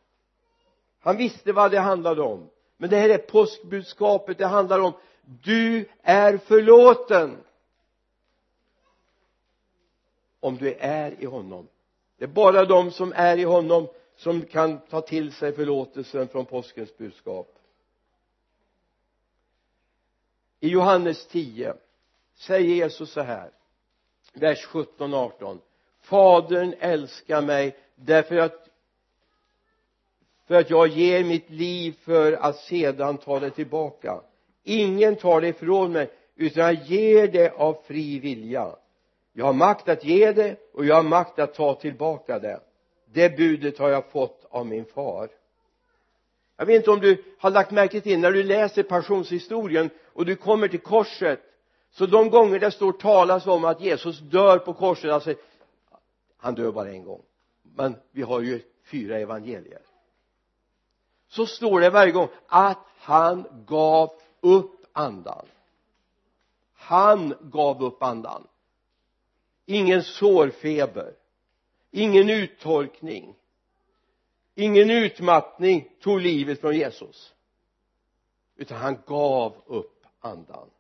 Han 1.01 1.17
visste 1.17 1.53
vad 1.53 1.71
det 1.71 1.79
handlade 1.79 2.23
om. 2.23 2.51
Men 2.77 2.91
det 2.91 2.97
här 2.97 3.09
är 3.09 3.19
påskbudskapet. 3.19 4.39
Det 4.39 4.47
handlar 4.47 4.81
om 4.81 4.93
du 5.23 5.89
är 6.03 6.39
förlåten. 6.39 7.37
Om 10.41 10.57
du 10.57 10.75
är 10.75 11.23
i 11.23 11.25
honom. 11.25 11.69
Det 12.17 12.25
är 12.25 12.29
bara 12.29 12.65
de 12.65 12.91
som 12.91 13.13
är 13.17 13.37
i 13.37 13.45
honom 13.45 13.89
som 14.17 14.43
kan 14.43 14.79
ta 14.79 15.01
till 15.01 15.33
sig 15.33 15.53
förlåtelsen 15.53 16.29
från 16.29 16.47
påskens 16.47 16.97
budskap 16.97 17.59
i 20.63 20.69
Johannes 20.69 21.27
10 21.27 21.75
säger 22.35 22.75
Jesus 22.75 23.11
så 23.11 23.21
här 23.21 23.51
vers 24.33 24.65
17 24.65 25.15
18 25.15 25.61
fadern 26.01 26.75
älskar 26.81 27.43
mig 27.43 27.77
därför 27.95 28.37
att 28.37 28.69
för 30.47 30.55
att 30.55 30.71
jag 30.71 30.89
ger 30.89 31.25
mitt 31.25 31.51
liv 31.51 31.95
för 32.03 32.33
att 32.33 32.57
sedan 32.57 33.19
ta 33.19 33.41
det 33.41 33.51
tillbaka. 33.51 34.21
Ingen 34.65 35.17
tar 35.17 35.41
det 35.41 35.49
ifrån 35.49 35.93
mig 35.93 36.11
utan 36.37 36.63
jag 36.63 36.85
ger 36.85 37.29
det 37.29 37.51
av 37.51 37.77
fri 37.87 38.19
vilja. 38.19 38.77
Jag 39.33 39.45
har 39.45 39.53
makt 39.53 39.89
att 39.89 40.05
ge 40.05 40.33
det 40.33 40.57
och 40.73 40.85
jag 40.85 40.95
har 40.95 41.03
makt 41.03 41.39
att 41.39 41.55
ta 41.55 41.75
tillbaka 41.75 42.39
det. 42.39 42.61
Det 43.13 43.37
budet 43.37 43.79
har 43.79 43.89
jag 43.89 44.11
fått 44.11 44.47
av 44.51 44.67
min 44.67 44.85
far. 44.85 45.29
Jag 46.57 46.67
vet 46.67 46.77
inte 46.77 46.91
om 46.91 47.01
du 47.01 47.25
har 47.39 47.51
lagt 47.51 47.71
märke 47.71 48.01
till 48.01 48.19
när 48.19 48.33
du 48.33 48.43
läser 48.43 48.83
passionshistorien 48.83 49.91
och 50.13 50.27
du 50.27 50.37
kommer 50.37 50.69
till 50.69 50.81
korset. 50.81 51.41
Så 51.91 52.07
de 52.07 52.31
gånger 52.31 52.59
det 52.59 52.71
står 52.71 52.93
talas 52.93 53.47
om 53.47 53.65
att 53.65 53.81
Jesus 53.81 54.19
dör 54.19 54.59
på 54.59 54.75
korset 54.75 55.11
alltså 55.11 55.35
han 56.37 56.55
dör 56.55 56.73
bara 56.73 56.91
en 56.91 57.05
gång. 57.05 57.23
Men 57.63 57.97
vi 58.11 58.23
har 58.23 58.41
ju 58.41 58.63
fyra 58.85 59.19
evangelier. 59.19 59.83
Så 61.29 61.47
står 61.47 61.81
det 61.81 61.91
varje 61.91 62.13
gång 62.13 62.29
att 62.47 62.87
han 62.97 63.65
gav 63.67 64.13
upp 64.41 64.87
andan. 64.93 65.47
Han 66.75 67.35
gav 67.41 67.85
upp 67.85 68.03
andan. 68.03 68.47
Ingen 69.67 70.03
sårfeber. 70.03 71.15
Ingen 71.91 72.31
uttorkning. 72.31 73.35
Ingen 74.55 74.91
utmattning 74.91 75.89
tog 76.01 76.21
livet 76.21 76.61
från 76.61 76.77
Jesus. 76.77 77.35
Utan 78.57 78.79
han 78.79 78.99
gav 79.07 79.63
upp 79.67 80.02
andan. 80.23 80.71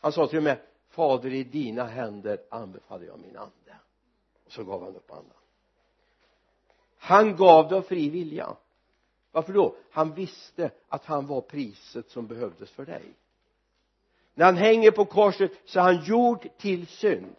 Han 0.00 0.12
sa 0.12 0.26
till 0.26 0.38
och 0.38 0.44
med 0.44 0.60
fader 0.88 1.32
i 1.32 1.44
dina 1.44 1.84
händer 1.84 2.42
anbefaller 2.50 3.06
jag 3.06 3.18
min 3.18 3.36
ande. 3.36 3.78
Och 4.44 4.52
så 4.52 4.64
gav 4.64 4.84
han 4.84 4.96
upp 4.96 5.10
andan. 5.10 5.36
Han 6.98 7.36
gav 7.36 7.68
det 7.68 7.76
av 7.76 7.82
fri 7.82 8.10
vilja. 8.10 8.56
Varför 9.30 9.52
då? 9.52 9.76
Han 9.90 10.14
visste 10.14 10.70
att 10.88 11.04
han 11.04 11.26
var 11.26 11.40
priset 11.40 12.10
som 12.10 12.26
behövdes 12.26 12.70
för 12.70 12.86
dig. 12.86 13.04
När 14.34 14.44
han 14.44 14.56
hänger 14.56 14.90
på 14.90 15.04
korset 15.04 15.52
så 15.64 15.78
är 15.78 15.82
han 15.82 16.04
gjord 16.04 16.48
till 16.58 16.86
synd. 16.86 17.34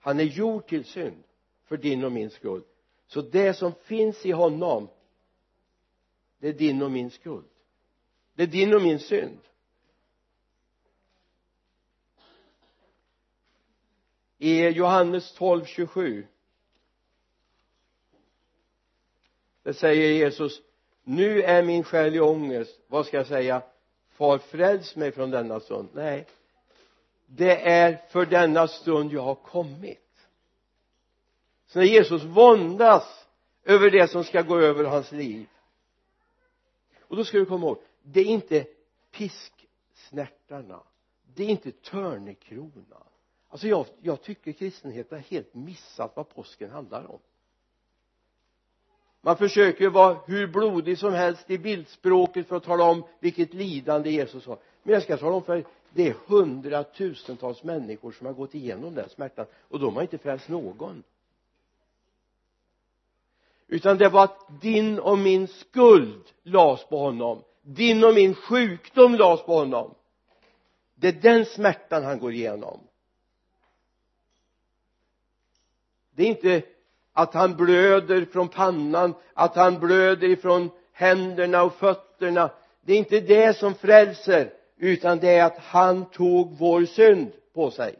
Han 0.00 0.20
är 0.20 0.24
gjord 0.24 0.66
till 0.66 0.84
synd 0.84 1.24
för 1.64 1.76
din 1.76 2.04
och 2.04 2.12
min 2.12 2.30
skull. 2.30 2.62
Så 3.06 3.20
det 3.20 3.54
som 3.54 3.72
finns 3.72 4.26
i 4.26 4.30
honom 4.30 4.88
det 6.38 6.48
är 6.48 6.52
din 6.52 6.82
och 6.82 6.90
min 6.90 7.10
skuld 7.10 7.48
det 8.34 8.42
är 8.42 8.46
din 8.46 8.74
och 8.74 8.82
min 8.82 8.98
synd. 8.98 9.38
I 14.38 14.68
Johannes 14.68 15.34
12, 15.34 15.64
27 15.64 16.26
det 19.62 19.74
säger 19.74 20.12
Jesus 20.12 20.62
nu 21.04 21.42
är 21.42 21.62
min 21.62 21.84
själ 21.84 22.14
i 22.14 22.20
ångest. 22.20 22.80
Vad 22.86 23.06
ska 23.06 23.16
jag 23.16 23.26
säga? 23.26 23.62
Far 24.10 24.38
fräls 24.38 24.96
mig 24.96 25.12
från 25.12 25.30
denna 25.30 25.60
stund. 25.60 25.88
Nej. 25.92 26.26
Det 27.26 27.68
är 27.70 28.00
för 28.10 28.26
denna 28.26 28.68
stund 28.68 29.12
jag 29.12 29.22
har 29.22 29.34
kommit. 29.34 30.00
Så 31.66 31.78
när 31.78 31.86
Jesus 31.86 32.22
våndas 32.22 33.26
över 33.64 33.90
det 33.90 34.10
som 34.10 34.24
ska 34.24 34.42
gå 34.42 34.58
över 34.58 34.84
hans 34.84 35.12
liv. 35.12 35.46
Och 37.00 37.16
då 37.16 37.24
ska 37.24 37.38
du 37.38 37.46
komma 37.46 37.66
ihåg 37.66 37.78
det 38.04 38.20
är 38.20 38.24
inte 38.24 38.66
pisksnärtarna. 39.10 40.82
Det 41.34 41.44
är 41.44 41.48
inte 41.48 41.72
törnekronan 41.72 43.04
alltså 43.54 43.68
jag, 43.68 43.86
jag 44.00 44.22
tycker 44.22 44.52
kristenheten 44.52 45.18
har 45.18 45.24
helt 45.24 45.54
missat 45.54 46.12
vad 46.16 46.28
påsken 46.28 46.70
handlar 46.70 47.10
om. 47.10 47.18
Man 49.20 49.36
försöker 49.36 49.88
vara 49.88 50.18
hur 50.26 50.46
blodig 50.46 50.98
som 50.98 51.12
helst 51.12 51.50
i 51.50 51.58
bildspråket 51.58 52.48
för 52.48 52.56
att 52.56 52.64
tala 52.64 52.84
om 52.84 53.04
vilket 53.20 53.54
lidande 53.54 54.10
Jesus 54.10 54.46
har. 54.46 54.58
Men 54.82 54.94
jag 54.94 55.02
ska 55.02 55.16
tala 55.16 55.36
om 55.36 55.42
för 55.42 55.56
er 55.56 55.64
det 55.92 56.08
är 56.08 56.16
hundratusentals 56.26 57.62
människor 57.62 58.12
som 58.12 58.26
har 58.26 58.34
gått 58.34 58.54
igenom 58.54 58.94
den 58.94 59.08
smärtan 59.08 59.46
och 59.68 59.80
de 59.80 59.94
har 59.94 60.02
inte 60.02 60.18
frälst 60.18 60.48
någon. 60.48 61.02
Utan 63.66 63.98
det 63.98 64.08
var 64.08 64.24
att 64.24 64.60
din 64.60 64.98
och 64.98 65.18
min 65.18 65.48
skuld 65.48 66.32
lades 66.42 66.84
på 66.84 66.98
honom 66.98 67.42
din 67.64 68.04
och 68.04 68.14
min 68.14 68.34
sjukdom 68.34 69.14
lades 69.14 69.46
på 69.46 69.54
honom. 69.54 69.94
Det 70.94 71.08
är 71.08 71.12
den 71.12 71.44
smärtan 71.44 72.04
han 72.04 72.18
går 72.18 72.32
igenom. 72.32 72.80
Det 76.14 76.22
är 76.22 76.26
inte 76.26 76.62
att 77.12 77.34
han 77.34 77.56
blöder 77.56 78.24
från 78.24 78.48
pannan 78.48 79.14
att 79.34 79.56
han 79.56 79.80
blöder 79.80 80.28
ifrån 80.28 80.70
händerna 80.92 81.62
och 81.62 81.74
fötterna. 81.74 82.50
Det 82.80 82.92
är 82.92 82.98
inte 82.98 83.20
det 83.20 83.56
som 83.56 83.74
frälser 83.74 84.52
utan 84.76 85.18
det 85.18 85.30
är 85.30 85.44
att 85.44 85.58
han 85.58 86.10
tog 86.10 86.58
vår 86.58 86.84
synd 86.84 87.32
på 87.54 87.70
sig. 87.70 87.94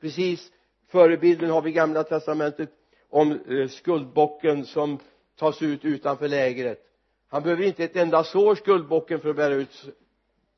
Precis 0.00 0.52
förebilden 0.88 1.50
har 1.50 1.62
vi 1.62 1.70
i 1.70 1.72
gamla 1.72 2.04
testamentet 2.04 2.70
om 3.10 3.32
eh, 3.32 3.68
skuldbocken 3.68 4.66
som 4.66 4.98
tas 5.36 5.62
ut 5.62 5.84
utanför 5.84 6.28
lägret 6.28 6.87
han 7.28 7.42
behöver 7.42 7.62
inte 7.62 7.84
ett 7.84 7.96
enda 7.96 8.24
sår 8.24 8.54
skuldbocken 8.54 9.20
för 9.20 9.30
att 9.30 9.36
bära 9.36 9.54
ut 9.54 9.84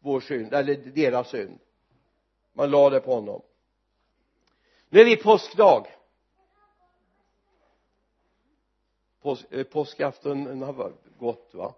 vår 0.00 0.20
synd 0.20 0.54
eller 0.54 0.74
deras 0.74 1.30
synd. 1.30 1.58
Man 2.52 2.70
la 2.70 2.90
det 2.90 3.00
på 3.00 3.14
honom. 3.14 3.42
Nu 4.88 5.00
är 5.00 5.04
vi 5.04 5.16
påskdag. 5.16 5.86
Pås, 9.22 9.44
eh, 9.50 9.64
påskafton 9.64 10.62
har 10.62 10.92
gått 11.18 11.50
va? 11.52 11.74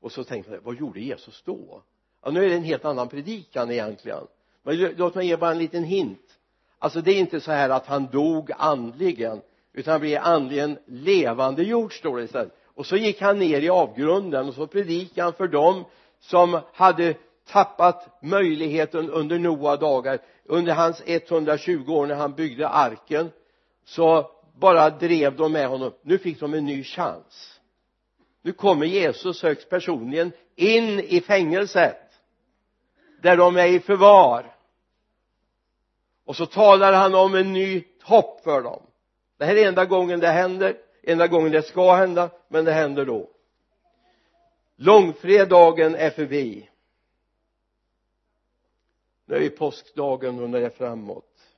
Och 0.00 0.12
så 0.12 0.24
tänkte 0.24 0.52
jag 0.52 0.60
vad 0.60 0.76
gjorde 0.76 1.00
Jesus 1.00 1.42
då? 1.42 1.82
Ja 2.22 2.30
nu 2.30 2.44
är 2.44 2.48
det 2.48 2.54
en 2.54 2.64
helt 2.64 2.84
annan 2.84 3.08
predikan 3.08 3.70
egentligen. 3.70 4.26
Men 4.62 4.76
låt 4.76 5.14
mig 5.14 5.26
ge 5.26 5.36
bara 5.36 5.50
en 5.50 5.58
liten 5.58 5.84
hint. 5.84 6.38
Alltså 6.78 7.00
det 7.00 7.10
är 7.10 7.18
inte 7.18 7.40
så 7.40 7.52
här 7.52 7.70
att 7.70 7.86
han 7.86 8.06
dog 8.06 8.50
andligen 8.56 9.42
utan 9.72 9.92
han 9.92 10.00
blev 10.00 10.22
andligen 10.22 10.78
levande 10.86 11.62
jord 11.62 11.98
står 11.98 12.18
det 12.18 12.24
istället 12.24 12.61
och 12.74 12.86
så 12.86 12.96
gick 12.96 13.20
han 13.20 13.38
ner 13.38 13.60
i 13.60 13.68
avgrunden 13.68 14.48
och 14.48 14.54
så 14.54 14.66
predikade 14.66 15.22
han 15.22 15.32
för 15.32 15.48
dem 15.48 15.84
som 16.20 16.60
hade 16.72 17.14
tappat 17.46 18.22
möjligheten 18.22 19.10
under 19.10 19.38
Noa 19.38 19.76
dagar. 19.76 20.18
Under 20.44 20.72
hans 20.74 21.02
120 21.06 21.92
år 21.92 22.06
när 22.06 22.14
han 22.14 22.34
byggde 22.34 22.68
arken 22.68 23.30
så 23.84 24.30
bara 24.58 24.90
drev 24.90 25.36
de 25.36 25.52
med 25.52 25.68
honom. 25.68 25.92
Nu 26.02 26.18
fick 26.18 26.40
de 26.40 26.54
en 26.54 26.64
ny 26.64 26.84
chans. 26.84 27.60
Nu 28.42 28.52
kommer 28.52 28.86
Jesus 28.86 29.42
högst 29.42 29.70
personligen 29.70 30.32
in 30.56 31.00
i 31.00 31.20
fängelset 31.20 31.98
där 33.22 33.36
de 33.36 33.56
är 33.56 33.66
i 33.66 33.80
förvar. 33.80 34.54
Och 36.24 36.36
så 36.36 36.46
talar 36.46 36.92
han 36.92 37.14
om 37.14 37.34
en 37.34 37.52
ny 37.52 37.84
hopp 38.02 38.40
för 38.44 38.62
dem. 38.62 38.82
Det 39.38 39.44
här 39.44 39.56
är 39.56 39.68
enda 39.68 39.84
gången 39.84 40.20
det 40.20 40.28
händer 40.28 40.76
enda 41.02 41.26
gången 41.26 41.52
det 41.52 41.62
ska 41.62 41.94
hända 41.94 42.30
men 42.48 42.64
det 42.64 42.72
händer 42.72 43.04
då. 43.04 43.30
Långfredagen 44.76 45.94
är 45.94 46.10
förbi. 46.10 46.68
Nu 49.24 49.34
är 49.36 49.40
vi 49.40 49.50
påskdagen 49.50 50.40
och 50.40 50.50
nu 50.50 50.56
är 50.56 50.62
det 50.62 50.70
framåt. 50.70 51.48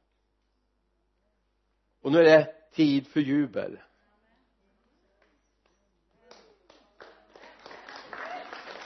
Och 2.00 2.12
nu 2.12 2.18
är 2.18 2.24
det 2.24 2.54
tid 2.72 3.06
för 3.06 3.20
jubel. 3.20 3.78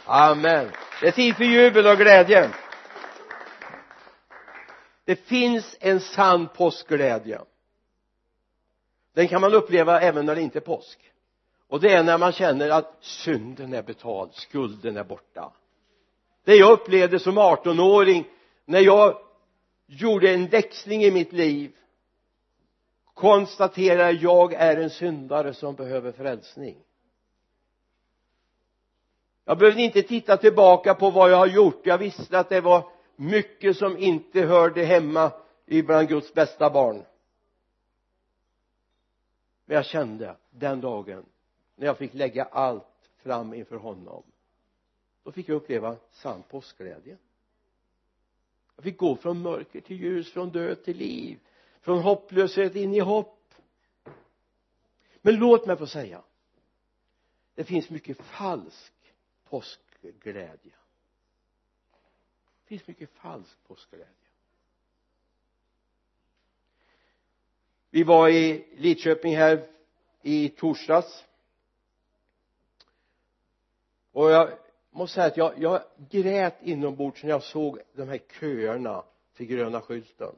Amen. 0.04 0.70
Det 1.00 1.08
är 1.08 1.12
tid 1.12 1.36
för 1.36 1.44
jubel 1.44 1.86
och 1.86 1.96
glädje. 1.96 2.50
Det 5.04 5.16
finns 5.16 5.76
en 5.80 6.00
sann 6.00 6.48
påskglädje 6.48 7.40
den 9.18 9.28
kan 9.28 9.40
man 9.40 9.54
uppleva 9.54 10.00
även 10.00 10.26
när 10.26 10.34
det 10.34 10.42
inte 10.42 10.58
är 10.58 10.60
påsk. 10.60 10.98
Och 11.68 11.80
det 11.80 11.92
är 11.92 12.02
när 12.02 12.18
man 12.18 12.32
känner 12.32 12.70
att 12.70 12.96
synden 13.00 13.74
är 13.74 13.82
betald, 13.82 14.34
skulden 14.34 14.96
är 14.96 15.04
borta. 15.04 15.52
Det 16.44 16.54
jag 16.54 16.72
upplevde 16.72 17.18
som 17.18 17.38
18-åring 17.38 18.24
när 18.64 18.80
jag 18.80 19.18
gjorde 19.86 20.34
en 20.34 20.46
växling 20.46 21.02
i 21.02 21.10
mitt 21.10 21.32
liv 21.32 21.72
konstaterade 23.14 24.12
jag 24.12 24.52
är 24.52 24.76
en 24.76 24.90
syndare 24.90 25.54
som 25.54 25.74
behöver 25.74 26.12
frälsning. 26.12 26.76
Jag 29.44 29.58
behövde 29.58 29.82
inte 29.82 30.02
titta 30.02 30.36
tillbaka 30.36 30.94
på 30.94 31.10
vad 31.10 31.30
jag 31.30 31.36
har 31.36 31.46
gjort. 31.46 31.80
Jag 31.84 31.98
visste 31.98 32.38
att 32.38 32.48
det 32.48 32.60
var 32.60 32.90
mycket 33.16 33.76
som 33.76 33.98
inte 33.98 34.40
hörde 34.40 34.84
hemma 34.84 35.30
bland 35.66 36.08
Guds 36.08 36.34
bästa 36.34 36.70
barn 36.70 37.02
men 39.68 39.74
jag 39.74 39.86
kände 39.86 40.36
den 40.50 40.80
dagen 40.80 41.26
när 41.76 41.86
jag 41.86 41.98
fick 41.98 42.14
lägga 42.14 42.44
allt 42.44 43.10
fram 43.16 43.54
inför 43.54 43.76
honom. 43.76 44.22
Då 45.22 45.32
fick 45.32 45.48
jag 45.48 45.56
uppleva 45.56 45.96
sann 46.10 46.42
påskglädje. 46.42 47.18
Jag 48.76 48.84
fick 48.84 48.98
gå 48.98 49.16
från 49.16 49.42
mörker 49.42 49.80
till 49.80 49.96
ljus, 49.96 50.32
från 50.32 50.50
död 50.50 50.84
till 50.84 50.96
liv 50.96 51.38
från 51.80 52.02
hopplöshet 52.02 52.76
in 52.76 52.94
i 52.94 53.00
hopp. 53.00 53.54
Men 55.20 55.34
låt 55.36 55.66
mig 55.66 55.76
få 55.76 55.86
säga 55.86 56.22
det 57.54 57.64
finns 57.64 57.90
mycket 57.90 58.20
falsk 58.20 58.92
påskglädje. 59.44 60.72
Det 62.60 62.66
finns 62.66 62.86
mycket 62.86 63.10
falsk 63.10 63.64
påskglädje. 63.66 64.27
Vi 67.98 68.04
var 68.04 68.28
i 68.28 68.64
Lidköping 68.76 69.36
här 69.36 69.66
i 70.22 70.48
torsdags. 70.48 71.24
Och 74.12 74.30
jag 74.30 74.50
måste 74.90 75.14
säga 75.14 75.26
att 75.26 75.36
jag, 75.36 75.52
jag 75.58 75.82
grät 76.10 76.54
inombords 76.62 77.22
när 77.22 77.30
jag 77.30 77.42
såg 77.42 77.78
de 77.92 78.08
här 78.08 78.20
köerna 78.40 79.04
till 79.34 79.46
gröna 79.46 79.80
skylten 79.80 80.34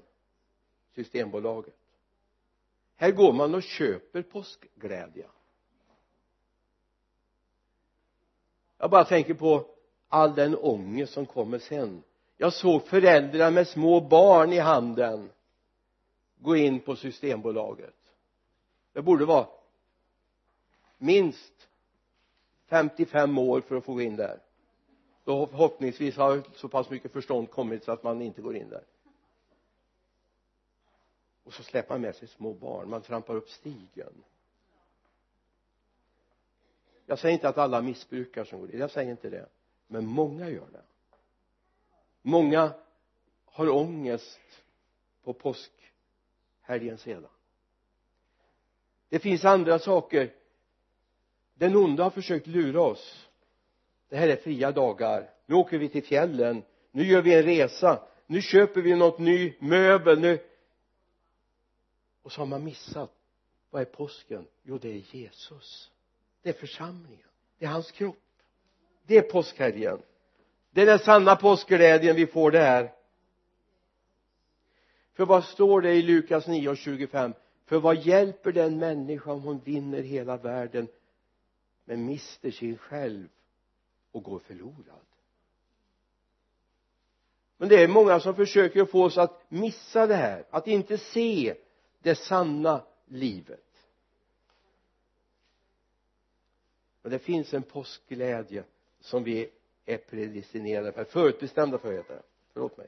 systembolaget. 0.94 1.74
Här 2.96 3.10
går 3.10 3.32
man 3.32 3.54
och 3.54 3.62
köper 3.62 4.22
påskglädje. 4.22 5.26
Jag 8.78 8.90
bara 8.90 9.04
tänker 9.04 9.34
på 9.34 9.66
all 10.08 10.34
den 10.34 10.56
ångest 10.56 11.12
som 11.12 11.26
kommer 11.26 11.58
sen. 11.58 12.02
Jag 12.36 12.52
såg 12.52 12.86
föräldrar 12.86 13.50
med 13.50 13.68
små 13.68 14.00
barn 14.00 14.52
i 14.52 14.58
handen 14.58 15.30
gå 16.40 16.56
in 16.56 16.80
på 16.80 16.96
systembolaget. 16.96 17.94
Det 18.92 19.02
borde 19.02 19.24
vara 19.24 19.46
minst 20.98 21.68
55 22.66 23.38
år 23.38 23.60
för 23.60 23.76
att 23.76 23.84
få 23.84 23.94
gå 23.94 24.00
in 24.00 24.16
där. 24.16 24.40
Då 25.24 25.46
förhoppningsvis 25.46 26.16
har 26.16 26.42
så 26.54 26.68
pass 26.68 26.90
mycket 26.90 27.12
förstånd 27.12 27.50
kommit 27.50 27.84
så 27.84 27.92
att 27.92 28.02
man 28.02 28.22
inte 28.22 28.42
går 28.42 28.56
in 28.56 28.68
där. 28.68 28.84
Och 31.44 31.54
så 31.54 31.62
släpper 31.62 31.94
man 31.94 32.00
med 32.00 32.16
sig 32.16 32.28
små 32.28 32.52
barn. 32.52 32.90
Man 32.90 33.02
trampar 33.02 33.34
upp 33.34 33.50
stigen. 33.50 34.24
Jag 37.06 37.18
säger 37.18 37.34
inte 37.34 37.48
att 37.48 37.58
alla 37.58 37.82
missbrukar 37.82 38.44
som 38.44 38.60
går 38.60 38.66
dit 38.66 38.80
jag 38.80 38.90
säger 38.90 39.10
inte 39.10 39.30
det. 39.30 39.48
Men 39.86 40.06
många 40.06 40.48
gör 40.48 40.68
det. 40.72 40.82
Många 42.22 42.72
har 43.44 43.68
ångest 43.68 44.40
på 45.22 45.32
påsk 45.32 45.79
helgen 46.70 46.98
sedan. 46.98 47.26
Det 49.08 49.18
finns 49.18 49.44
andra 49.44 49.78
saker. 49.78 50.32
Den 51.54 51.76
onde 51.76 52.02
har 52.02 52.10
försökt 52.10 52.46
lura 52.46 52.80
oss. 52.80 53.28
Det 54.08 54.16
här 54.16 54.28
är 54.28 54.36
fria 54.36 54.72
dagar. 54.72 55.30
Nu 55.46 55.54
åker 55.54 55.78
vi 55.78 55.88
till 55.88 56.04
fjällen. 56.04 56.62
Nu 56.90 57.04
gör 57.04 57.22
vi 57.22 57.34
en 57.34 57.42
resa. 57.42 58.02
Nu 58.26 58.42
köper 58.42 58.82
vi 58.82 58.94
något 58.94 59.18
ny 59.18 59.54
möbel. 59.58 60.20
Nu 60.20 60.38
och 62.22 62.32
så 62.32 62.40
har 62.40 62.46
man 62.46 62.64
missat. 62.64 63.10
Vad 63.70 63.82
är 63.82 63.86
påsken? 63.86 64.46
Jo 64.62 64.78
det 64.78 64.88
är 64.88 65.16
Jesus. 65.16 65.90
Det 66.42 66.48
är 66.48 66.52
församlingen. 66.52 67.28
Det 67.58 67.64
är 67.64 67.68
hans 67.70 67.90
kropp. 67.90 68.16
Det 69.06 69.16
är 69.16 69.22
påskhelgen. 69.22 70.02
Det 70.70 70.82
är 70.82 70.86
den 70.86 70.98
sanna 70.98 71.36
påskglädjen 71.36 72.16
vi 72.16 72.26
får 72.26 72.50
där 72.50 72.92
för 75.20 75.26
vad 75.26 75.44
står 75.44 75.80
det 75.80 75.94
i 75.94 76.02
Lukas 76.02 76.46
9 76.46 76.68
och 76.68 76.76
25 76.76 77.34
för 77.64 77.80
vad 77.80 77.96
hjälper 77.96 78.52
den 78.52 78.78
människa 78.78 79.32
om 79.32 79.42
hon 79.42 79.60
vinner 79.60 80.02
hela 80.02 80.36
världen 80.36 80.88
men 81.84 82.04
mister 82.06 82.50
sin 82.50 82.78
själv 82.78 83.28
och 84.12 84.22
går 84.22 84.38
förlorad? 84.38 85.06
Men 87.56 87.68
det 87.68 87.82
är 87.82 87.88
många 87.88 88.20
som 88.20 88.34
försöker 88.34 88.84
få 88.84 89.04
oss 89.04 89.18
att 89.18 89.50
missa 89.50 90.06
det 90.06 90.14
här 90.14 90.44
att 90.50 90.66
inte 90.66 90.98
se 90.98 91.54
det 91.98 92.14
sanna 92.14 92.84
livet. 93.06 93.88
Men 97.02 97.12
det 97.12 97.18
finns 97.18 97.54
en 97.54 97.62
påskglädje 97.62 98.64
som 99.00 99.24
vi 99.24 99.50
är 99.84 99.98
predestinerade 99.98 100.92
för, 100.92 101.04
förutbestämda 101.04 101.78
för 101.78 101.92
heter 101.92 102.14
det 102.14 102.22
förlåt 102.52 102.76
mig. 102.76 102.86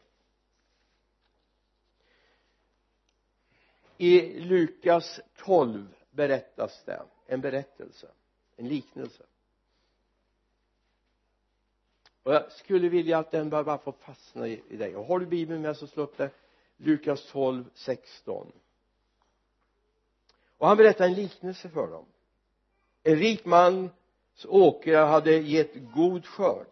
I 3.98 4.40
Lukas 4.40 5.20
12 5.36 5.94
berättas 6.10 6.82
det. 6.84 7.02
En 7.26 7.40
berättelse. 7.40 8.06
En 8.56 8.68
liknelse. 8.68 9.22
Och 12.22 12.34
jag 12.34 12.52
skulle 12.52 12.88
vilja 12.88 13.18
att 13.18 13.30
den 13.30 13.50
bara 13.50 13.78
får 13.78 13.92
fastna 13.92 14.48
i, 14.48 14.62
i 14.68 14.76
dig. 14.76 14.96
Och 14.96 15.04
har 15.04 15.18
du 15.18 15.26
bibeln 15.26 15.62
med 15.62 15.76
så 15.76 15.86
slå 15.86 16.02
upp 16.02 16.16
det. 16.16 16.30
Lukas 16.76 17.26
12, 17.26 17.64
16 17.74 18.52
och 20.62 20.68
han 20.68 20.76
berättar 20.76 21.04
en 21.04 21.14
liknelse 21.14 21.68
för 21.68 21.86
dem. 21.86 22.04
En 23.02 23.16
rik 23.16 23.44
mans 23.44 23.90
åkrar 24.48 25.06
hade 25.06 25.32
gett 25.32 25.74
god 25.94 26.26
skörd. 26.26 26.66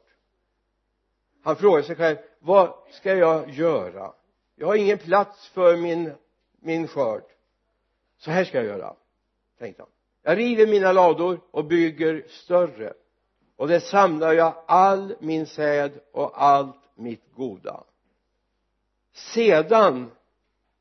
Han 1.42 1.56
frågade 1.56 1.86
sig 1.86 1.96
själv 1.96 2.16
vad 2.38 2.74
ska 2.90 3.14
jag 3.14 3.50
göra? 3.50 4.12
Jag 4.56 4.66
har 4.66 4.74
ingen 4.74 4.98
plats 4.98 5.48
för 5.48 5.76
min 5.76 6.12
min 6.60 6.88
skörd. 6.88 7.24
Så 8.18 8.30
här 8.30 8.44
ska 8.44 8.56
jag 8.56 8.66
göra 8.66 8.94
tänkte 9.58 9.82
han. 9.82 9.90
Jag 10.22 10.38
river 10.38 10.66
mina 10.66 10.92
lador 10.92 11.40
och 11.50 11.64
bygger 11.64 12.24
större. 12.28 12.92
Och 13.56 13.68
där 13.68 13.80
samlar 13.80 14.32
jag 14.32 14.64
all 14.66 15.14
min 15.20 15.46
säd 15.46 16.00
och 16.12 16.42
allt 16.42 16.80
mitt 16.94 17.34
goda. 17.34 17.84
Sedan 19.12 20.10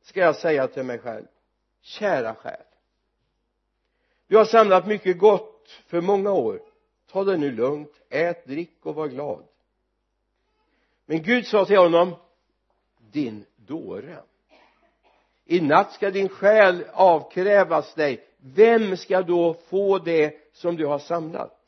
ska 0.02 0.20
jag 0.20 0.36
säga 0.36 0.68
till 0.68 0.84
mig 0.84 1.00
själv 1.00 1.26
kära 1.82 2.36
själ 2.36 2.64
du 4.30 4.38
har 4.38 4.46
samlat 4.46 4.88
mycket 4.88 5.18
gott 5.18 5.70
för 5.86 6.02
många 6.02 6.32
år. 6.32 6.62
Ta 7.12 7.24
det 7.24 7.38
nu 7.38 7.52
lugnt 7.52 8.02
ät, 8.10 8.46
drick 8.46 8.86
och 8.86 8.96
var 8.96 9.08
glad. 9.08 9.44
Men 11.06 11.24
Gud 11.24 11.48
sa 11.48 11.66
till 11.66 11.78
honom 11.78 12.16
din 12.98 13.46
dåre 13.56 14.24
i 15.52 15.62
natt 15.62 15.94
ska 15.94 16.12
din 16.12 16.30
själ 16.30 16.86
avkrävas 16.94 17.94
dig. 17.94 18.28
Vem 18.38 18.98
ska 18.98 19.22
då 19.22 19.54
få 19.54 20.00
det 20.00 20.36
som 20.54 20.76
du 20.76 20.86
har 20.86 21.00
samlat? 21.00 21.60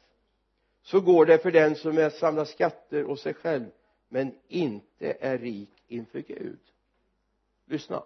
Så 0.84 1.00
går 1.00 1.26
det 1.26 1.38
för 1.38 1.52
den 1.52 1.76
som 1.76 1.98
är 1.98 2.10
samlar 2.10 2.46
skatter 2.46 3.06
åt 3.06 3.20
sig 3.20 3.34
själv 3.34 3.66
men 4.10 4.36
inte 4.48 5.18
är 5.20 5.38
rik 5.38 5.84
inför 5.88 6.20
Gud. 6.20 6.60
Lyssna. 7.66 8.04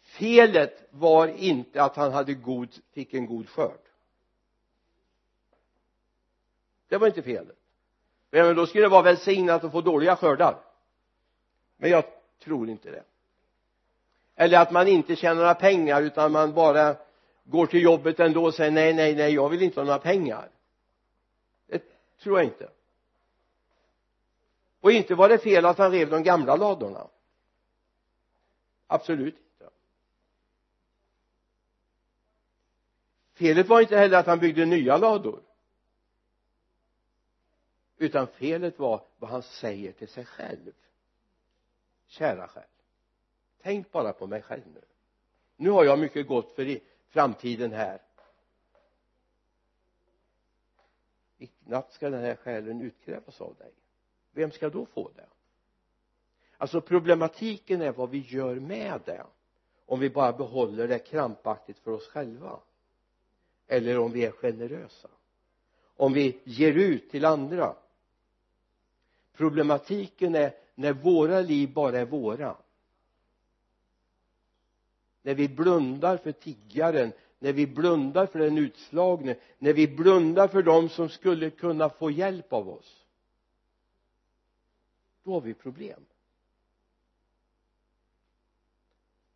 Felet 0.00 0.88
var 0.90 1.28
inte 1.28 1.82
att 1.82 1.96
han 1.96 2.12
hade 2.12 2.34
god, 2.34 2.68
fick 2.92 3.14
en 3.14 3.26
god 3.26 3.48
skörd. 3.48 3.80
Det 6.88 6.98
var 6.98 7.06
inte 7.06 7.22
felet. 7.22 7.58
Men 8.30 8.56
då 8.56 8.66
skulle 8.66 8.84
det 8.84 8.88
vara 8.88 9.02
välsignat 9.02 9.64
att 9.64 9.72
få 9.72 9.80
dåliga 9.80 10.16
skördar. 10.16 10.56
Men 11.76 11.90
jag 11.90 12.04
tror 12.38 12.68
inte 12.68 12.90
det 12.90 13.04
eller 14.40 14.58
att 14.58 14.70
man 14.70 14.88
inte 14.88 15.16
tjänar 15.16 15.34
några 15.34 15.54
pengar 15.54 16.02
utan 16.02 16.32
man 16.32 16.54
bara 16.54 16.96
går 17.44 17.66
till 17.66 17.82
jobbet 17.82 18.20
ändå 18.20 18.44
och 18.44 18.54
säger 18.54 18.70
nej 18.70 18.94
nej 18.94 19.14
nej 19.14 19.34
jag 19.34 19.48
vill 19.48 19.62
inte 19.62 19.80
ha 19.80 19.84
några 19.84 19.98
pengar. 19.98 20.50
Det 21.66 21.82
tror 22.22 22.38
jag 22.38 22.44
inte. 22.44 22.70
Och 24.80 24.92
inte 24.92 25.14
var 25.14 25.28
det 25.28 25.38
fel 25.38 25.64
att 25.64 25.78
han 25.78 25.92
rev 25.92 26.10
de 26.10 26.22
gamla 26.22 26.56
ladorna. 26.56 27.08
Absolut 28.86 29.34
inte. 29.38 29.70
Felet 33.34 33.68
var 33.68 33.80
inte 33.80 33.96
heller 33.96 34.18
att 34.18 34.26
han 34.26 34.38
byggde 34.38 34.64
nya 34.64 34.96
lador. 34.96 35.42
Utan 37.98 38.26
felet 38.26 38.78
var 38.78 39.04
vad 39.18 39.30
han 39.30 39.42
säger 39.42 39.92
till 39.92 40.08
sig 40.08 40.24
själv. 40.24 40.72
Kära 42.06 42.48
själ 42.48 42.64
tänk 43.62 43.92
bara 43.92 44.12
på 44.12 44.26
mig 44.26 44.42
själv 44.42 44.62
nu. 44.74 44.80
Nu 45.56 45.70
har 45.70 45.84
jag 45.84 45.98
mycket 45.98 46.26
gott 46.26 46.52
för 46.52 46.78
framtiden 47.08 47.72
här. 47.72 48.02
I 51.38 51.48
natt 51.64 51.92
ska 51.92 52.10
den 52.10 52.20
här 52.20 52.36
själen 52.36 52.80
utkrävas 52.80 53.40
av 53.40 53.54
dig. 53.54 53.72
Vem 54.32 54.50
ska 54.50 54.70
då 54.70 54.86
få 54.86 55.10
det? 55.16 55.26
Alltså 56.56 56.80
problematiken 56.80 57.82
är 57.82 57.92
vad 57.92 58.10
vi 58.10 58.18
gör 58.18 58.54
med 58.54 59.00
det 59.04 59.26
om 59.86 60.00
vi 60.00 60.10
bara 60.10 60.32
behåller 60.32 60.88
det 60.88 60.98
krampaktigt 60.98 61.78
för 61.78 61.90
oss 61.90 62.08
själva 62.08 62.60
eller 63.66 63.98
om 63.98 64.12
vi 64.12 64.24
är 64.24 64.30
generösa 64.30 65.08
om 66.00 66.12
vi 66.12 66.40
ger 66.44 66.72
ut 66.72 67.10
till 67.10 67.24
andra. 67.24 67.76
Problematiken 69.32 70.34
är 70.34 70.54
när 70.74 70.92
våra 70.92 71.40
liv 71.40 71.72
bara 71.72 71.98
är 71.98 72.04
våra 72.04 72.56
när 75.22 75.34
vi 75.34 75.48
blundar 75.48 76.16
för 76.16 76.32
tiggaren 76.32 77.12
när 77.38 77.52
vi 77.52 77.66
blundar 77.66 78.26
för 78.26 78.38
den 78.38 78.58
utslagne 78.58 79.36
när 79.58 79.72
vi 79.72 79.88
blundar 79.88 80.48
för 80.48 80.62
dem 80.62 80.88
som 80.88 81.08
skulle 81.08 81.50
kunna 81.50 81.88
få 81.88 82.10
hjälp 82.10 82.52
av 82.52 82.68
oss 82.68 83.00
då 85.22 85.32
har 85.32 85.40
vi 85.40 85.54
problem. 85.54 86.04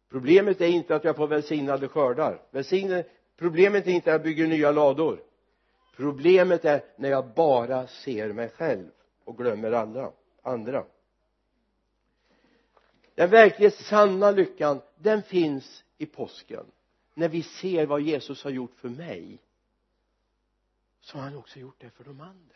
Problemet 0.08 0.60
är 0.60 0.66
inte 0.66 0.94
att 0.96 1.04
jag 1.04 1.16
får 1.16 1.26
välsignade 1.26 1.88
skördar. 1.88 2.42
Välsignade, 2.50 3.06
problemet 3.36 3.86
är 3.86 3.90
inte 3.90 4.10
att 4.10 4.14
jag 4.14 4.22
bygger 4.22 4.46
nya 4.46 4.70
lador. 4.72 5.22
Problemet 5.96 6.64
är 6.64 6.84
när 6.96 7.10
jag 7.10 7.34
bara 7.34 7.86
ser 7.86 8.32
mig 8.32 8.48
själv 8.48 8.90
och 9.24 9.38
glömmer 9.38 9.72
alla 9.72 10.12
andra 10.42 10.84
den 13.14 13.30
verkligt 13.30 13.74
sanna 13.74 14.30
lyckan 14.30 14.80
den 14.96 15.22
finns 15.22 15.84
i 15.98 16.06
påsken. 16.06 16.66
När 17.14 17.28
vi 17.28 17.42
ser 17.42 17.86
vad 17.86 18.00
Jesus 18.00 18.44
har 18.44 18.50
gjort 18.50 18.74
för 18.74 18.88
mig 18.88 19.38
så 21.00 21.18
har 21.18 21.24
han 21.24 21.36
också 21.36 21.58
gjort 21.58 21.80
det 21.80 21.90
för 21.90 22.04
de 22.04 22.20
andra. 22.20 22.54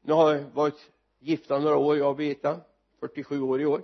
Nu 0.00 0.12
har 0.12 0.34
jag 0.34 0.42
varit 0.42 0.90
gifta 1.18 1.58
några 1.58 1.76
år 1.76 1.96
jag 1.96 2.10
och 2.10 2.16
Birgitta 2.16 2.60
47 3.00 3.40
år 3.40 3.60
i 3.60 3.66
år. 3.66 3.82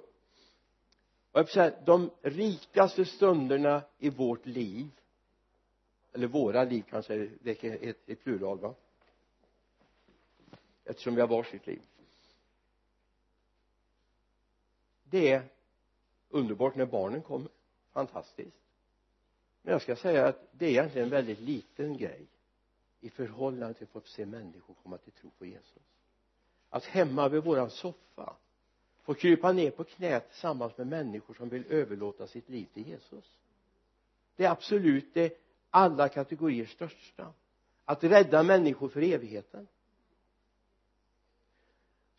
Och 1.32 1.38
jag 1.40 1.48
säga 1.48 1.72
de 1.84 2.10
rikaste 2.22 3.04
stunderna 3.04 3.82
i 3.98 4.10
vårt 4.10 4.46
liv 4.46 4.90
eller 6.12 6.26
våra 6.26 6.64
liv 6.64 6.84
kanske 6.90 7.30
det 7.40 7.64
är 7.64 7.88
ett, 7.88 8.08
ett 8.08 8.24
plural 8.24 8.58
va? 8.58 8.74
Eftersom 10.84 11.14
vi 11.14 11.20
har 11.20 11.28
varsitt 11.28 11.66
liv. 11.66 11.82
Det 15.10 15.32
är 15.32 15.42
underbart 16.28 16.76
när 16.76 16.86
barnen 16.86 17.22
kommer. 17.22 17.50
Fantastiskt. 17.92 18.56
Men 19.62 19.72
jag 19.72 19.82
ska 19.82 19.96
säga 19.96 20.26
att 20.26 20.48
det 20.52 20.66
är 20.66 20.70
egentligen 20.70 21.04
en 21.04 21.10
väldigt 21.10 21.40
liten 21.40 21.96
grej 21.96 22.26
i 23.00 23.10
förhållande 23.10 23.74
till 23.74 23.84
att 23.84 23.90
få 23.90 24.00
se 24.00 24.26
människor 24.26 24.74
komma 24.82 24.98
till 24.98 25.12
tro 25.12 25.30
på 25.38 25.46
Jesus. 25.46 25.82
Att 26.70 26.84
hemma 26.84 27.28
vid 27.28 27.44
våran 27.44 27.70
soffa 27.70 28.36
få 29.02 29.14
krypa 29.14 29.52
ner 29.52 29.70
på 29.70 29.84
knä 29.84 30.20
tillsammans 30.20 30.78
med 30.78 30.86
människor 30.86 31.34
som 31.34 31.48
vill 31.48 31.64
överlåta 31.68 32.26
sitt 32.26 32.48
liv 32.48 32.66
till 32.74 32.88
Jesus. 32.88 33.36
Det 34.36 34.44
är 34.44 34.50
absolut 34.50 35.14
det 35.14 35.38
alla 35.70 36.08
kategorier 36.08 36.66
största. 36.66 37.32
Att 37.84 38.04
rädda 38.04 38.42
människor 38.42 38.88
för 38.88 39.02
evigheten 39.02 39.66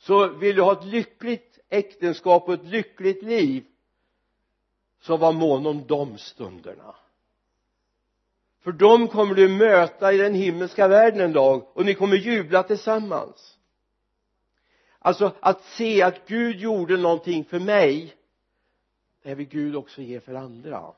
så 0.02 0.28
vill 0.28 0.56
du 0.56 0.62
ha 0.62 0.74
ett 0.74 0.86
lyckligt 0.86 1.60
äktenskap 1.70 2.48
och 2.48 2.54
ett 2.54 2.66
lyckligt 2.66 3.24
liv 3.24 3.64
så 5.02 5.18
var 5.18 5.32
mån 5.32 5.66
om 5.66 5.88
de 5.88 6.18
stunderna. 6.18 6.96
För 8.64 8.72
de 8.72 9.08
kommer 9.08 9.36
du 9.36 9.48
möta 9.48 10.14
i 10.14 10.18
den 10.18 10.34
himmelska 10.34 10.88
världen 10.88 11.22
en 11.22 11.34
dag 11.34 11.68
och 11.74 11.86
ni 11.86 11.94
kommer 11.94 12.16
jubla 12.16 12.64
tillsammans. 12.64 13.58
Alltså 15.00 15.32
att 15.40 15.64
se 15.64 16.02
att 16.02 16.28
Gud 16.28 16.60
gjorde 16.60 16.98
någonting 16.98 17.46
för 17.46 17.60
mig 17.60 18.16
det 19.24 19.36
vill 19.36 19.48
Gud 19.48 19.76
också 19.76 20.02
ge 20.02 20.20
för 20.20 20.34
andra. 20.34 20.94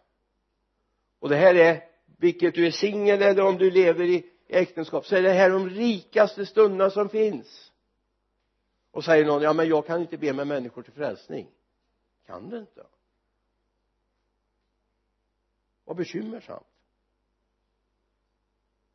Och 1.19 1.29
det 1.29 1.35
här 1.35 1.55
är 1.55 1.83
vilket 2.17 2.55
du 2.55 2.67
är 2.67 2.71
singel 2.71 3.21
eller 3.21 3.43
om 3.43 3.57
du 3.57 3.71
lever 3.71 4.03
i 4.03 4.25
äktenskap 4.47 5.05
så 5.05 5.15
är 5.15 5.21
det 5.21 5.33
här 5.33 5.49
de 5.49 5.69
rikaste 5.69 6.45
stunderna 6.45 6.89
som 6.89 7.09
finns 7.09 7.72
och 8.93 9.03
säger 9.03 9.25
någon 9.25 9.41
ja 9.41 9.53
men 9.53 9.67
jag 9.67 9.85
kan 9.85 10.01
inte 10.01 10.17
be 10.17 10.33
med 10.33 10.47
människor 10.47 10.81
till 10.81 10.93
frälsning. 10.93 11.47
Kan 12.25 12.49
du 12.49 12.57
inte? 12.57 12.85
Vad 15.85 15.97
bekymmersamt. 15.97 16.67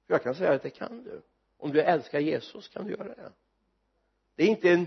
För 0.06 0.14
jag 0.14 0.22
kan 0.22 0.34
säga 0.34 0.52
att 0.52 0.62
det 0.62 0.70
kan 0.70 1.02
du. 1.02 1.22
Om 1.56 1.72
du 1.72 1.80
älskar 1.80 2.20
Jesus 2.20 2.68
kan 2.68 2.86
du 2.86 2.90
göra 2.90 3.14
det. 3.14 3.32
Det 4.34 4.42
är 4.42 4.46
inte 4.46 4.70
en 4.70 4.86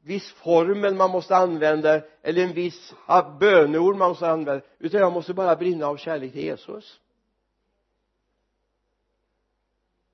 viss 0.00 0.32
formel 0.32 0.94
man 0.94 1.10
måste 1.10 1.36
använda 1.36 2.02
eller 2.22 2.42
en 2.42 2.52
viss 2.52 2.94
böneord 3.40 3.96
man 3.96 4.08
måste 4.08 4.28
använda 4.28 4.64
utan 4.78 5.00
jag 5.00 5.12
måste 5.12 5.34
bara 5.34 5.56
brinna 5.56 5.86
av 5.86 5.96
kärlek 5.96 6.32
till 6.32 6.44
Jesus. 6.44 7.00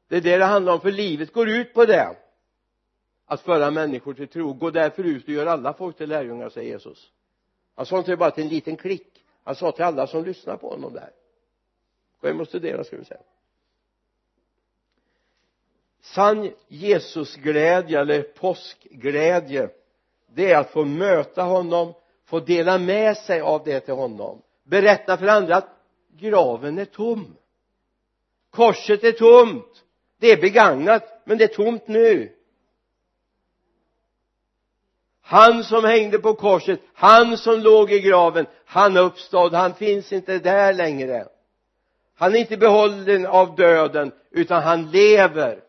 Det 0.08 0.16
är 0.16 0.20
det 0.20 0.38
det 0.38 0.44
handlar 0.44 0.72
om 0.72 0.80
för 0.80 0.92
livet 0.92 1.32
går 1.32 1.48
ut 1.48 1.74
på 1.74 1.84
det 1.84 2.16
att 3.30 3.40
föra 3.40 3.70
människor 3.70 4.14
till 4.14 4.28
tro. 4.28 4.52
Gå 4.52 4.70
därför 4.70 5.04
ut 5.04 5.24
och 5.24 5.28
gör 5.28 5.46
alla 5.46 5.72
folk 5.72 5.96
till 5.96 6.08
lärjungar 6.08 6.48
säger 6.48 6.72
Jesus. 6.72 7.10
Han 7.74 7.86
sa 7.86 7.98
inte 7.98 8.16
bara 8.16 8.30
till 8.30 8.44
en 8.44 8.50
liten 8.50 8.76
klick. 8.76 9.24
Han 9.44 9.54
sa 9.54 9.72
till 9.72 9.84
alla 9.84 10.06
som 10.06 10.24
lyssnar 10.24 10.56
på 10.56 10.70
honom 10.70 10.92
där. 10.92 11.10
Gå 12.20 12.28
hem 12.28 12.40
och 12.40 12.48
studera 12.48 12.84
ska 12.84 12.96
vi 12.96 13.04
säga. 13.04 13.20
Sann 16.00 16.50
Jesusglädje 16.68 18.00
eller 18.00 18.22
påskglädje 18.22 19.68
det 20.26 20.52
är 20.52 20.58
att 20.58 20.70
få 20.70 20.84
möta 20.84 21.42
honom 21.42 21.94
få 22.24 22.40
dela 22.40 22.78
med 22.78 23.16
sig 23.16 23.40
av 23.40 23.64
det 23.64 23.80
till 23.80 23.94
honom. 23.94 24.42
Berätta 24.62 25.16
för 25.16 25.26
andra 25.26 25.56
att 25.56 25.68
graven 26.16 26.78
är 26.78 26.84
tom. 26.84 27.36
Korset 28.50 29.04
är 29.04 29.12
tomt. 29.12 29.84
Det 30.18 30.32
är 30.32 30.40
begagnat 30.40 31.22
men 31.24 31.38
det 31.38 31.44
är 31.44 31.54
tomt 31.54 31.88
nu 31.88 32.39
han 35.30 35.64
som 35.64 35.84
hängde 35.84 36.18
på 36.18 36.34
korset 36.34 36.80
han 36.94 37.38
som 37.38 37.60
låg 37.60 37.92
i 37.92 38.00
graven 38.00 38.46
han 38.66 38.96
uppstod, 38.96 39.54
han 39.54 39.74
finns 39.74 40.12
inte 40.12 40.38
där 40.38 40.72
längre. 40.72 41.28
Han 42.14 42.34
är 42.34 42.38
inte 42.38 42.56
behållen 42.56 43.26
av 43.26 43.56
döden 43.56 44.12
utan 44.30 44.62
han 44.62 44.90
lever. 44.90 45.62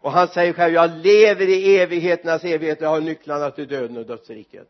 Och 0.00 0.12
han 0.12 0.28
säger 0.28 0.52
själv 0.52 0.74
jag 0.74 0.90
lever 0.96 1.48
i 1.48 1.76
evigheternas 1.78 2.44
evighet 2.44 2.80
jag 2.80 2.88
har 2.88 3.00
nycklarna 3.00 3.50
till 3.50 3.68
döden 3.68 3.96
och 3.96 4.06
dödsriket. 4.06 4.68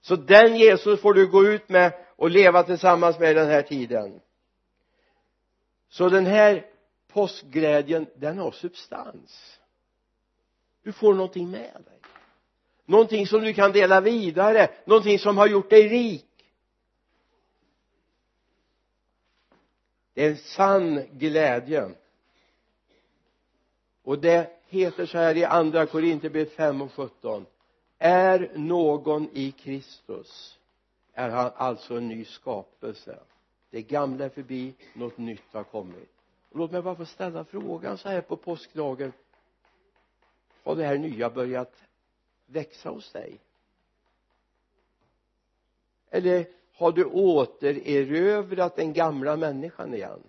Så 0.00 0.16
den 0.16 0.56
Jesus 0.56 1.00
får 1.00 1.14
du 1.14 1.26
gå 1.26 1.44
ut 1.44 1.68
med 1.68 1.92
och 2.16 2.30
leva 2.30 2.62
tillsammans 2.62 3.18
med 3.18 3.36
den 3.36 3.48
här 3.48 3.62
tiden. 3.62 4.20
Så 5.88 6.08
den 6.08 6.26
här 6.26 6.66
påskglädjen 7.12 8.06
den 8.16 8.38
har 8.38 8.50
substans. 8.50 9.60
Du 10.82 10.92
får 10.92 11.14
någonting 11.14 11.50
med 11.50 11.82
dig 11.84 11.96
någonting 12.86 13.26
som 13.26 13.40
du 13.40 13.54
kan 13.54 13.72
dela 13.72 14.00
vidare. 14.00 14.70
Någonting 14.84 15.18
som 15.18 15.36
har 15.36 15.46
gjort 15.46 15.70
dig 15.70 15.88
rik. 15.88 16.22
Det 20.14 20.24
är 20.24 20.30
en 20.30 20.36
sann 20.36 21.02
glädje. 21.12 21.90
Och 24.02 24.18
det 24.18 24.50
heter 24.68 25.06
så 25.06 25.18
här 25.18 25.36
i 25.36 25.44
andra 25.44 25.86
Korinthierbrevet 25.86 26.52
5 26.52 26.82
och 26.82 26.92
17 26.92 27.46
är 27.98 28.50
någon 28.54 29.28
i 29.32 29.50
Kristus 29.50 30.58
är 31.16 31.30
han 31.30 31.50
alltså 31.56 31.96
en 31.96 32.08
ny 32.08 32.24
skapelse. 32.24 33.18
Det 33.70 33.82
gamla 33.82 34.24
är 34.24 34.28
förbi 34.28 34.74
något 34.94 35.18
nytt 35.18 35.52
har 35.52 35.64
kommit. 35.64 36.10
Och 36.50 36.58
låt 36.58 36.70
mig 36.70 36.82
bara 36.82 36.94
få 36.94 37.06
ställa 37.06 37.44
frågan 37.44 37.98
så 37.98 38.08
här 38.08 38.20
på 38.20 38.36
påskdagen. 38.36 39.12
Har 40.64 40.76
det 40.76 40.84
här 40.84 40.98
nya 40.98 41.30
börjat 41.30 41.72
växa 42.46 42.90
hos 42.90 43.12
dig? 43.12 43.40
Eller 46.10 46.46
har 46.74 46.92
du 46.92 47.04
återerövrat 47.04 48.76
den 48.76 48.92
gamla 48.92 49.36
människan 49.36 49.94
igen? 49.94 50.22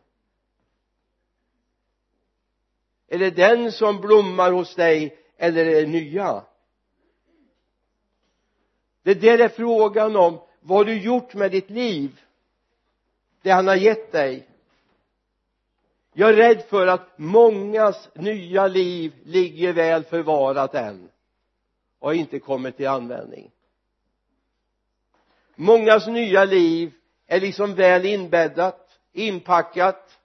Är 3.08 3.20
det 3.20 3.32
den 3.32 3.72
som 3.72 4.02
blommar 4.02 4.52
hos 4.52 4.76
dig 4.76 5.18
eller 5.38 5.66
är 5.66 5.82
det 5.82 5.88
nya? 5.88 6.46
Det 9.04 9.14
där 9.14 9.40
är 9.40 9.50
frågan 9.50 10.16
om. 10.16 10.40
Vad 10.60 10.78
har 10.78 10.86
du 10.86 11.02
gjort 11.02 11.34
med 11.34 11.52
ditt 11.52 11.70
liv? 11.70 12.22
Det 13.42 13.50
han 13.52 13.68
har 13.68 13.76
gett 13.76 14.12
dig? 14.12 14.48
Jag 16.14 16.30
är 16.30 16.34
rädd 16.34 16.62
för 16.62 16.88
att 16.88 17.18
mångas 17.18 18.10
nya 18.14 18.68
liv 18.68 19.14
ligger 19.24 19.74
väl 19.74 20.04
förvarat 20.04 20.76
än 20.76 21.10
har 22.00 22.14
inte 22.14 22.40
kommit 22.40 22.78
till 22.78 22.88
användning. 22.88 23.52
Mångas 25.56 26.08
nya 26.08 26.46
liv 26.46 26.94
är 27.28 27.42
liksom 27.42 27.76
väl 27.76 28.06
inbäddat 28.06 29.00
inpackat. 29.12 30.20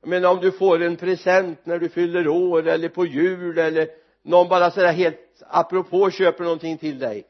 Jag 0.00 0.08
menar 0.08 0.30
om 0.30 0.40
du 0.40 0.52
får 0.52 0.82
en 0.82 0.96
present 0.96 1.66
när 1.66 1.78
du 1.78 1.88
fyller 1.88 2.28
år 2.28 2.66
eller 2.66 2.88
på 2.88 3.06
jul 3.06 3.58
eller 3.58 3.88
någon 4.22 4.48
bara 4.48 4.70
sådär 4.70 4.92
helt 4.92 5.42
apropå 5.48 6.10
köper 6.10 6.44
någonting 6.44 6.78
till 6.78 6.98
dig. 6.98 7.26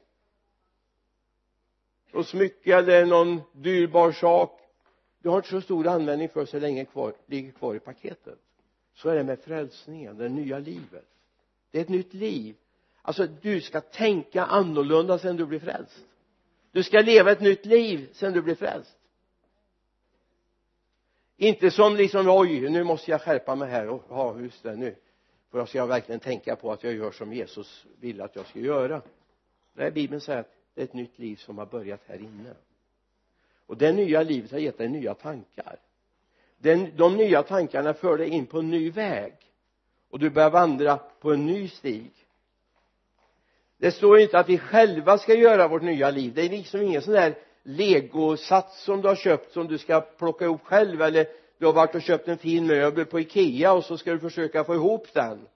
Och 2.13 2.27
smycke 2.27 2.77
eller 2.77 3.07
någon 3.07 3.41
dyrbar 3.53 4.13
sak. 4.13 4.61
Du 5.19 5.29
har 5.29 5.37
inte 5.37 5.49
så 5.49 5.61
stor 5.61 5.87
användning 5.87 6.29
för 6.29 6.45
så 6.45 6.59
länge 6.59 6.85
kvar, 6.85 7.15
ligger 7.27 7.53
kvar 7.53 7.75
i 7.75 7.81
paketet. 7.81 8.39
Så 8.95 9.09
är 9.09 9.17
det 9.17 9.25
med 9.25 9.41
frälsningen, 9.41 10.19
det 10.19 10.29
nya 10.29 10.59
livet. 10.59 11.09
Det 11.71 11.79
är 11.79 11.83
ett 11.83 11.89
nytt 11.89 12.15
liv 12.15 12.57
alltså 13.07 13.27
du 13.27 13.61
ska 13.61 13.81
tänka 13.81 14.45
annorlunda 14.45 15.19
sen 15.19 15.37
du 15.37 15.47
blir 15.47 15.59
frälst. 15.59 16.07
Du 16.73 16.83
ska 16.83 17.01
leva 17.01 17.33
ett 17.33 17.41
nytt 17.41 17.67
liv 17.67 18.09
sen 18.13 18.33
du 18.33 18.43
blir 18.43 18.55
frälst. 18.55 18.99
Inte 21.37 21.71
som 21.71 21.97
liksom 21.97 22.29
oj 22.29 22.71
nu 22.71 22.85
måste 22.85 23.11
jag 23.11 23.23
skärpa 23.23 23.55
mig 23.55 23.71
här 23.71 23.89
och 23.89 24.05
ja 24.09 24.41
just 24.41 24.63
det 24.63 24.77
nu 24.77 24.97
för 25.51 25.59
jag 25.59 25.69
ska 25.69 25.87
verkligen 25.87 26.21
tänka 26.21 26.57
på 26.57 26.73
att 26.73 26.85
jag 26.85 26.95
gör 26.95 27.11
som 27.11 27.33
Jesus 27.33 27.87
vill 28.01 28.21
att 28.21 28.37
jag 28.37 28.47
ska 28.47 28.59
göra. 28.59 29.03
Nej 29.73 29.91
bibeln 29.91 30.21
säger 30.21 30.41
att 30.41 30.55
det 30.75 30.81
är 30.81 30.85
ett 30.85 30.95
nytt 30.95 31.19
liv 31.19 31.37
som 31.37 31.59
har 31.59 31.67
börjat 31.67 32.01
här 32.07 32.19
inne. 32.19 32.55
Och 33.67 33.77
det 33.77 33.93
nya 33.93 34.23
livet 34.23 34.51
har 34.51 34.59
gett 34.59 34.79
dig 34.79 34.89
nya 34.89 35.15
tankar. 35.15 35.77
Den, 36.59 36.97
de 36.97 37.17
nya 37.17 37.43
tankarna 37.43 37.95
för 37.95 38.19
dig 38.19 38.29
in 38.29 38.47
på 38.47 38.59
en 38.59 38.71
ny 38.71 38.91
väg. 38.91 39.35
Och 40.11 40.19
du 40.19 40.31
börjar 40.31 40.51
vandra 40.51 40.97
på 40.97 41.33
en 41.33 41.47
ny 41.47 41.69
stig 41.69 42.13
det 43.79 43.91
står 43.91 44.19
inte 44.19 44.39
att 44.39 44.49
vi 44.49 44.59
själva 44.59 45.19
ska 45.19 45.35
göra 45.35 45.69
vårt 45.69 45.83
nya 45.83 46.11
liv. 46.11 46.33
Det 46.35 46.43
är 46.43 46.49
liksom 46.49 46.83
ingen 46.83 47.03
sån 47.03 47.15
där 47.15 47.35
legosats 47.63 48.85
som 48.85 49.03
du 49.03 49.09
har 49.09 49.17
köpt 49.17 49.53
som 49.53 49.67
du 49.67 49.79
ska 49.79 50.01
plocka 50.01 50.45
ihop 50.45 50.65
själv 50.65 51.03
eller 51.03 51.27
du 51.59 51.67
har 51.67 51.73
varit 51.73 51.95
och 51.95 52.03
köpt 52.03 52.29
en 52.29 52.39
fin 52.39 52.67
möbel 52.67 53.05
på 53.05 53.21
Ikea 53.21 53.73
och 53.73 53.85
så 53.85 53.99
ska 53.99 54.13
du 54.13 54.19
försöka 54.19 54.65
få 54.65 54.75
ihop 54.75 55.07
den. 55.13 55.49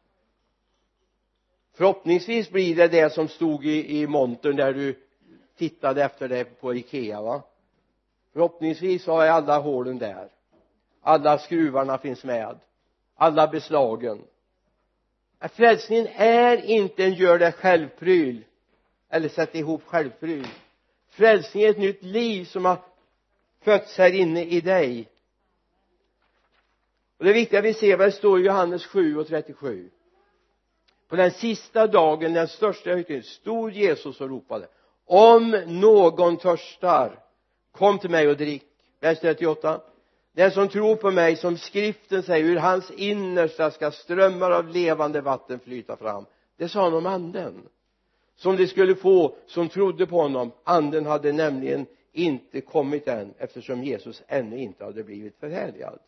Förhoppningsvis 1.74 2.50
blir 2.50 2.76
det 2.76 2.88
det 2.88 3.12
som 3.12 3.28
stod 3.28 3.66
i, 3.66 4.00
i 4.00 4.06
montern 4.06 4.56
där 4.56 4.72
du 4.72 4.94
tittade 5.56 6.04
efter 6.04 6.28
det 6.28 6.61
på 6.61 6.74
Ikea 6.74 7.22
va? 7.22 7.42
Förhoppningsvis 8.33 9.06
har 9.06 9.24
jag 9.24 9.35
alla 9.35 9.59
hålen 9.59 9.98
där. 9.98 10.28
Alla 11.02 11.38
skruvarna 11.38 11.98
finns 11.98 12.24
med. 12.24 12.59
Alla 13.14 13.46
beslagen 13.46 14.22
att 15.40 15.53
frälsningen 15.53 16.07
är 16.14 16.64
inte 16.64 17.05
en 17.05 17.14
gör 17.14 17.38
det 17.38 17.53
själv-pryl 17.53 18.44
eller 19.09 19.29
sätta 19.29 19.59
ihop 19.59 19.83
själv-pryl. 19.87 20.46
Frälsningen 21.09 21.68
är 21.68 21.70
ett 21.70 21.79
nytt 21.79 22.03
liv 22.03 22.44
som 22.44 22.64
har 22.64 22.79
fötts 23.62 23.98
här 23.98 24.12
inne 24.12 24.44
i 24.44 24.61
dig. 24.61 25.09
Och 27.18 27.24
det 27.24 27.31
är 27.31 27.35
viktigt 27.35 27.59
att 27.59 27.64
vi 27.64 27.74
ser 27.74 27.96
vad 27.96 28.09
det 28.09 28.12
står 28.12 28.40
i 28.40 28.44
Johannes 28.44 28.87
7 28.87 29.18
och 29.18 29.29
37 29.29 29.90
på 31.09 31.16
den 31.16 31.31
sista 31.31 31.87
dagen, 31.87 32.33
den 32.33 32.48
största 32.48 32.90
högtiden, 32.90 33.22
stod 33.22 33.72
Jesus 33.72 34.20
och 34.20 34.29
ropade 34.29 34.68
om 35.05 35.50
någon 35.66 36.37
törstar 36.37 37.18
kom 37.72 37.98
till 37.98 38.11
mig 38.11 38.29
och 38.29 38.37
drick. 38.37 38.66
Vers 39.00 39.18
38 39.20 39.81
den 40.33 40.51
som 40.51 40.69
tror 40.69 40.97
på 40.97 41.11
mig 41.11 41.37
som 41.37 41.57
skriften 41.57 42.23
säger 42.23 42.45
ur 42.45 42.57
hans 42.57 42.90
innersta 42.90 43.71
ska 43.71 43.90
strömmar 43.90 44.51
av 44.51 44.69
levande 44.69 45.21
vatten 45.21 45.61
flyta 45.61 45.97
fram. 45.97 46.27
Det 46.57 46.69
sa 46.69 46.83
han 46.83 46.95
om 46.95 47.07
anden. 47.07 47.69
Som 48.37 48.57
de 48.57 48.66
skulle 48.66 48.95
få 48.95 49.37
som 49.47 49.69
trodde 49.69 50.07
på 50.07 50.23
honom. 50.23 50.53
Anden 50.64 51.07
hade 51.07 51.33
nämligen 51.33 51.87
inte 52.12 52.61
kommit 52.61 53.09
än 53.09 53.35
eftersom 53.38 53.85
Jesus 53.85 54.23
ännu 54.27 54.59
inte 54.59 54.85
hade 54.85 55.05
blivit 55.05 55.37
förhärligad. 55.40 55.99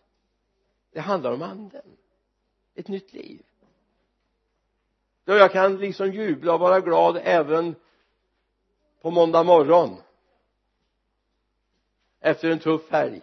Det 0.92 1.00
handlar 1.00 1.32
om 1.32 1.42
anden. 1.42 1.96
Ett 2.74 2.88
nytt 2.88 3.12
liv. 3.12 3.42
Då 5.24 5.32
jag 5.32 5.52
kan 5.52 5.76
liksom 5.76 6.12
jubla 6.12 6.54
och 6.54 6.60
vara 6.60 6.80
glad 6.80 7.20
även 7.24 7.74
på 9.00 9.10
måndag 9.10 9.42
morgon. 9.42 9.96
Efter 12.20 12.50
en 12.50 12.58
tuff 12.58 12.90
helg 12.90 13.20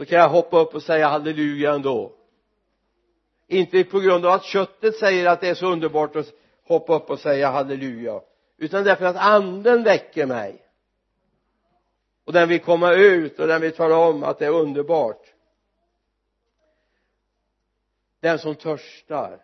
så 0.00 0.06
kan 0.06 0.18
jag 0.18 0.28
hoppa 0.28 0.58
upp 0.58 0.74
och 0.74 0.82
säga 0.82 1.08
halleluja 1.08 1.74
ändå. 1.74 2.12
Inte 3.46 3.84
på 3.84 4.00
grund 4.00 4.26
av 4.26 4.32
att 4.32 4.44
köttet 4.44 4.96
säger 4.96 5.26
att 5.26 5.40
det 5.40 5.48
är 5.48 5.54
så 5.54 5.72
underbart 5.72 6.16
att 6.16 6.32
hoppa 6.64 6.96
upp 6.96 7.10
och 7.10 7.20
säga 7.20 7.50
halleluja 7.50 8.20
utan 8.56 8.84
därför 8.84 9.04
att 9.04 9.16
anden 9.16 9.82
väcker 9.82 10.26
mig. 10.26 10.66
Och 12.24 12.32
den 12.32 12.48
vill 12.48 12.60
komma 12.60 12.92
ut 12.92 13.38
och 13.38 13.46
den 13.46 13.60
vill 13.60 13.72
tala 13.72 13.96
om 13.96 14.22
att 14.22 14.38
det 14.38 14.46
är 14.46 14.50
underbart. 14.50 15.34
Den 18.20 18.38
som 18.38 18.54
törstar 18.54 19.40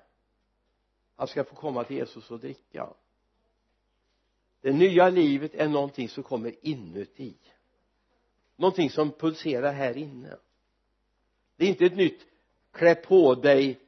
han 1.17 1.29
ska 1.29 1.45
få 1.45 1.55
komma 1.55 1.85
till 1.85 1.97
Jesus 1.97 2.31
och 2.31 2.41
dricka. 2.41 2.89
Det 4.61 4.73
nya 4.73 5.09
livet 5.09 5.55
är 5.55 5.69
någonting 5.69 6.09
som 6.09 6.23
kommer 6.23 6.55
inuti. 6.67 7.35
Någonting 8.57 8.91
som 8.91 9.11
pulserar 9.11 9.73
här 9.73 9.97
inne 9.97 10.37
det 11.57 11.65
är 11.65 11.69
inte 11.69 11.85
ett 11.85 11.97
nytt 11.97 12.27
klä 12.73 12.95
på 12.95 13.35
dig 13.35 13.81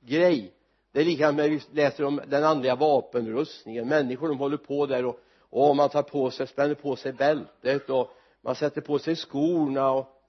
grej. 0.00 0.52
Det 0.92 1.00
är 1.00 1.04
likadant 1.04 1.36
när 1.36 1.48
vi 1.48 1.60
läser 1.72 2.04
om 2.04 2.20
den 2.26 2.44
andliga 2.44 2.76
vapenrustningen. 2.76 3.88
Människor 3.88 4.28
de 4.28 4.38
håller 4.38 4.56
på 4.56 4.86
där 4.86 5.04
och, 5.04 5.20
och 5.40 5.76
man 5.76 5.88
tar 5.88 6.02
på 6.02 6.30
sig, 6.30 6.46
spänner 6.46 6.74
på 6.74 6.96
sig 6.96 7.12
bältet 7.12 7.90
och 7.90 8.10
man 8.40 8.54
sätter 8.54 8.80
på 8.80 8.98
sig 8.98 9.16
skorna 9.16 9.90
och 9.90 10.22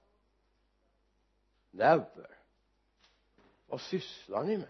never. 1.70 2.36
Vad 3.66 3.80
sysslar 3.80 4.44
ni 4.44 4.56
med? 4.56 4.66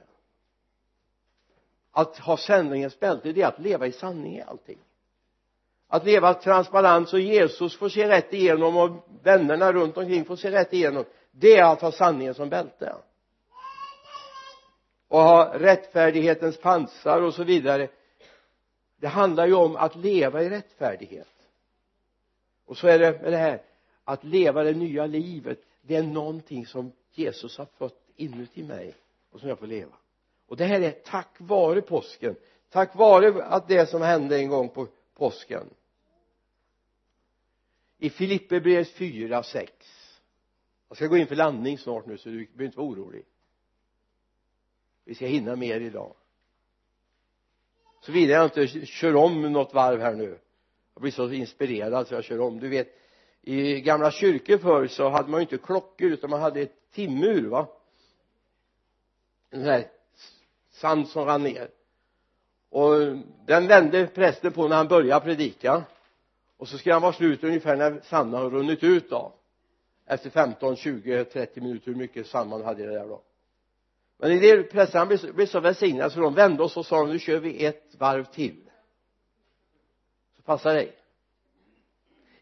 Att 1.90 2.18
ha 2.18 2.36
sändningens 2.36 3.00
bälte 3.00 3.32
det 3.32 3.42
är 3.42 3.46
att 3.46 3.60
leva 3.60 3.86
i 3.86 3.92
sanning 3.92 4.36
i 4.36 4.42
allting. 4.42 4.78
Att 5.88 6.04
leva 6.04 6.34
transparent 6.34 7.08
så 7.08 7.18
Jesus 7.18 7.76
får 7.76 7.88
se 7.88 8.08
rätt 8.08 8.32
igenom 8.32 8.76
och 8.76 9.06
vännerna 9.22 9.72
runt 9.72 9.96
omkring 9.96 10.24
får 10.24 10.36
se 10.36 10.50
rätt 10.50 10.72
igenom 10.72 11.04
det 11.30 11.56
är 11.56 11.72
att 11.72 11.80
ha 11.80 11.92
sanningen 11.92 12.34
som 12.34 12.48
bälte. 12.48 12.94
Och 15.08 15.20
ha 15.20 15.58
rättfärdighetens 15.58 16.60
pansar 16.60 17.22
och 17.22 17.34
så 17.34 17.44
vidare. 17.44 17.88
Det 18.96 19.08
handlar 19.08 19.46
ju 19.46 19.54
om 19.54 19.76
att 19.76 19.96
leva 19.96 20.42
i 20.42 20.50
rättfärdighet. 20.50 21.28
Och 22.66 22.76
så 22.76 22.86
är 22.86 22.98
det 22.98 23.22
med 23.22 23.32
det 23.32 23.38
här 23.38 23.62
att 24.04 24.24
leva 24.24 24.62
det 24.62 24.72
nya 24.72 25.06
livet. 25.06 25.58
Det 25.82 25.96
är 25.96 26.02
någonting 26.02 26.66
som 26.66 26.92
Jesus 27.12 27.58
har 27.58 27.66
fått 27.78 28.02
inuti 28.16 28.62
mig 28.62 28.94
och 29.30 29.40
som 29.40 29.48
jag 29.48 29.58
får 29.58 29.66
leva. 29.66 29.92
Och 30.46 30.56
det 30.56 30.64
här 30.64 30.80
är 30.80 30.90
tack 30.90 31.34
vare 31.38 31.82
påsken. 31.82 32.36
Tack 32.70 32.94
vare 32.94 33.44
att 33.44 33.68
det 33.68 33.86
som 33.86 34.02
hände 34.02 34.38
en 34.38 34.48
gång 34.48 34.68
på 34.68 34.88
påsken. 35.14 35.70
I 37.98 38.10
Filipperbrevet 38.10 38.90
4, 38.90 39.42
6 39.42 39.99
jag 40.90 40.96
ska 40.96 41.06
gå 41.06 41.16
in 41.16 41.26
för 41.26 41.36
landning 41.36 41.78
snart 41.78 42.06
nu 42.06 42.18
så 42.18 42.28
du 42.28 42.46
behöver 42.46 42.64
inte 42.64 42.78
vara 42.78 42.88
orolig. 42.88 43.24
Vi 45.04 45.14
ska 45.14 45.26
hinna 45.26 45.56
mer 45.56 45.80
idag. 45.80 46.14
Såvida 48.00 48.32
jag 48.32 48.44
inte 48.44 48.86
kör 48.86 49.16
om 49.16 49.52
något 49.52 49.74
varv 49.74 50.00
här 50.00 50.14
nu. 50.14 50.38
Jag 50.94 51.02
blir 51.02 51.12
så 51.12 51.32
inspirerad 51.32 52.06
så 52.06 52.14
jag 52.14 52.24
kör 52.24 52.40
om. 52.40 52.60
Du 52.60 52.68
vet 52.68 52.88
i 53.42 53.80
gamla 53.80 54.10
kyrkor 54.10 54.58
förr 54.58 54.86
så 54.86 55.08
hade 55.08 55.30
man 55.30 55.40
ju 55.40 55.42
inte 55.42 55.58
klockor 55.58 56.10
utan 56.10 56.30
man 56.30 56.40
hade 56.40 56.60
ett 56.60 56.90
timur 56.90 57.48
va? 57.48 57.68
En 59.50 59.60
sån 59.60 59.70
här 59.70 59.90
sand 60.70 61.08
som 61.08 61.24
rann 61.24 61.42
ner. 61.42 61.70
Och 62.68 62.94
den 63.46 63.66
vände 63.66 64.06
prästen 64.06 64.52
på 64.52 64.68
när 64.68 64.76
han 64.76 64.88
började 64.88 65.24
predika. 65.24 65.84
Och 66.56 66.68
så 66.68 66.78
ska 66.78 66.92
han 66.92 67.02
vara 67.02 67.12
slut 67.12 67.44
ungefär 67.44 67.76
när 67.76 68.00
sanden 68.00 68.40
har 68.40 68.50
runnit 68.50 68.82
ut 68.82 69.10
då 69.10 69.39
efter 70.10 70.30
15, 70.30 70.76
20, 70.76 71.24
30 71.24 71.60
minuter 71.60 71.86
hur 71.86 71.94
mycket 71.94 72.26
samman 72.26 72.64
hade 72.64 72.86
det 72.86 72.92
där 72.92 73.08
då? 73.08 73.22
Men 74.18 74.32
i 74.32 74.38
det 74.38 74.62
präster, 74.62 75.06
blev, 75.06 75.34
blev 75.34 75.46
så 75.46 75.60
välsignad 75.60 76.12
så 76.12 76.20
de 76.20 76.34
vände 76.34 76.62
oss 76.62 76.76
och 76.76 76.86
sa 76.86 77.04
nu 77.04 77.18
kör 77.18 77.40
vi 77.40 77.64
ett 77.64 77.94
varv 77.98 78.24
till. 78.24 78.70
Så 80.36 80.42
passa 80.42 80.72
dig. 80.72 80.92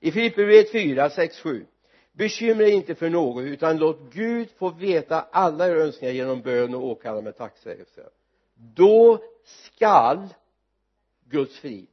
I 0.00 0.12
Filipperbrevet 0.12 0.72
4, 0.72 1.10
6, 1.10 1.40
7 1.40 1.66
bekymra 2.12 2.66
er 2.66 2.72
inte 2.72 2.94
för 2.94 3.10
något 3.10 3.44
utan 3.44 3.78
låt 3.78 4.12
Gud 4.12 4.50
få 4.50 4.70
veta 4.70 5.20
alla 5.20 5.68
era 5.68 5.82
önskningar 5.82 6.14
genom 6.14 6.42
bön 6.42 6.74
och 6.74 6.84
åkallan 6.84 7.24
med 7.24 7.36
tacksägelse. 7.36 8.08
Då 8.54 9.22
skall 9.44 10.28
Guds 11.24 11.58
frid 11.58 11.88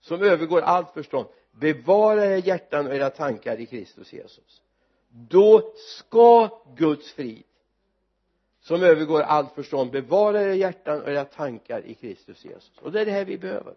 som 0.00 0.22
övergår 0.22 0.60
allt 0.60 0.90
förstånd 0.90 1.28
bevara 1.50 2.26
era 2.26 2.38
hjärtan 2.38 2.86
och 2.86 2.94
era 2.94 3.10
tankar 3.10 3.60
i 3.60 3.66
Kristus 3.66 4.12
Jesus 4.12 4.62
då 5.08 5.72
ska 5.76 6.62
Guds 6.76 7.12
frid 7.12 7.44
som 8.60 8.82
övergår 8.82 9.20
allt 9.20 9.54
förstånd 9.54 9.90
bevara 9.90 10.42
era 10.42 10.54
hjärtan 10.54 11.02
och 11.02 11.08
era 11.08 11.24
tankar 11.24 11.86
i 11.86 11.94
Kristus 11.94 12.44
Jesus. 12.44 12.72
Och 12.80 12.92
det 12.92 13.00
är 13.00 13.06
det 13.06 13.12
här 13.12 13.24
vi 13.24 13.38
behöver. 13.38 13.74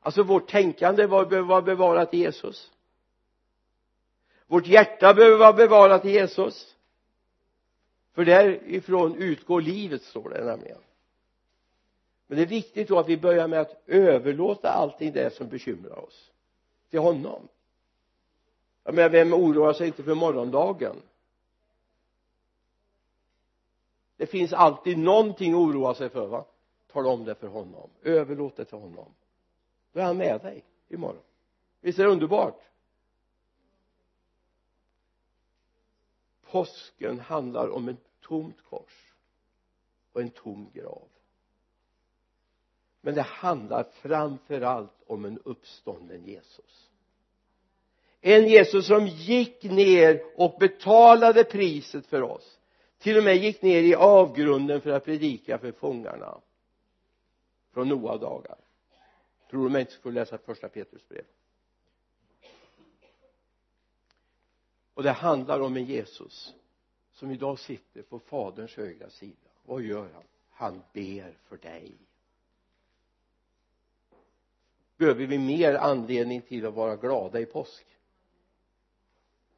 Alltså 0.00 0.22
vårt 0.22 0.50
tänkande 0.50 1.06
behöver 1.06 1.40
vara 1.40 1.62
bevarat 1.62 2.14
i 2.14 2.18
Jesus. 2.18 2.70
Vårt 4.46 4.66
hjärta 4.66 5.14
behöver 5.14 5.38
vara 5.38 5.52
bevarat 5.52 6.04
i 6.04 6.10
Jesus. 6.10 6.76
För 8.14 8.24
därifrån 8.24 9.14
utgår 9.16 9.60
livet 9.60 10.02
står 10.02 10.30
det 10.30 10.44
nämligen. 10.44 10.78
Men 12.26 12.36
det 12.36 12.44
är 12.44 12.46
viktigt 12.46 12.88
då 12.88 12.98
att 12.98 13.08
vi 13.08 13.16
börjar 13.16 13.48
med 13.48 13.60
att 13.60 13.82
överlåta 13.86 14.68
allting 14.68 15.12
det 15.12 15.34
som 15.34 15.48
bekymrar 15.48 16.04
oss 16.04 16.30
till 16.90 17.00
honom 17.00 17.48
jag 18.84 18.94
menar 18.94 19.08
vem 19.08 19.34
oroar 19.34 19.72
sig 19.72 19.86
inte 19.86 20.02
för 20.02 20.14
morgondagen? 20.14 21.02
Det 24.16 24.26
finns 24.26 24.52
alltid 24.52 24.98
någonting 24.98 25.52
att 25.52 25.58
oroa 25.58 25.94
sig 25.94 26.08
för 26.08 26.26
va? 26.26 26.44
Tala 26.86 27.08
om 27.08 27.24
det 27.24 27.34
för 27.34 27.48
honom. 27.48 27.90
Överlåt 28.02 28.56
det 28.56 28.64
till 28.64 28.78
honom. 28.78 29.14
Då 29.92 30.00
är 30.00 30.04
han 30.04 30.16
med 30.16 30.40
dig 30.40 30.64
imorgon. 30.88 31.22
Visst 31.80 31.98
är 31.98 32.04
det 32.04 32.10
underbart? 32.10 32.62
Påsken 36.42 37.20
handlar 37.20 37.68
om 37.68 37.88
ett 37.88 38.20
tomt 38.20 38.62
kors 38.70 39.14
och 40.12 40.20
en 40.20 40.30
tom 40.30 40.70
grav. 40.72 41.08
Men 43.00 43.14
det 43.14 43.22
handlar 43.22 43.84
framför 43.84 44.60
allt 44.60 45.02
om 45.06 45.24
en 45.24 45.38
uppstånden 45.38 46.24
Jesus 46.24 46.89
en 48.20 48.48
Jesus 48.48 48.86
som 48.86 49.06
gick 49.06 49.62
ner 49.62 50.22
och 50.36 50.58
betalade 50.60 51.44
priset 51.44 52.06
för 52.06 52.22
oss. 52.22 52.58
Till 52.98 53.18
och 53.18 53.24
med 53.24 53.36
gick 53.36 53.62
ner 53.62 53.82
i 53.82 53.94
avgrunden 53.94 54.80
för 54.80 54.90
att 54.90 55.04
predika 55.04 55.58
för 55.58 55.72
fångarna. 55.72 56.40
Från 57.72 57.88
Noa 57.88 58.16
dagar 58.16 58.58
tror 59.50 59.64
du 59.64 59.70
mig 59.70 59.80
inte 59.80 59.92
skulle 59.92 60.20
läsa 60.20 60.38
första 60.38 60.68
Petrus 60.68 61.08
brev? 61.08 61.24
Och 64.94 65.02
det 65.02 65.10
handlar 65.10 65.60
om 65.60 65.76
en 65.76 65.84
Jesus 65.84 66.54
som 67.12 67.30
idag 67.30 67.58
sitter 67.58 68.02
på 68.02 68.18
faderns 68.18 68.76
högra 68.76 69.10
sida. 69.10 69.48
Vad 69.64 69.82
gör 69.82 70.08
han? 70.14 70.22
Han 70.50 70.82
ber 70.92 71.38
för 71.48 71.56
dig. 71.56 71.92
Behöver 74.96 75.26
vi 75.26 75.38
mer 75.38 75.74
anledning 75.74 76.42
till 76.42 76.66
att 76.66 76.74
vara 76.74 76.96
glada 76.96 77.40
i 77.40 77.46
påsk? 77.46 77.86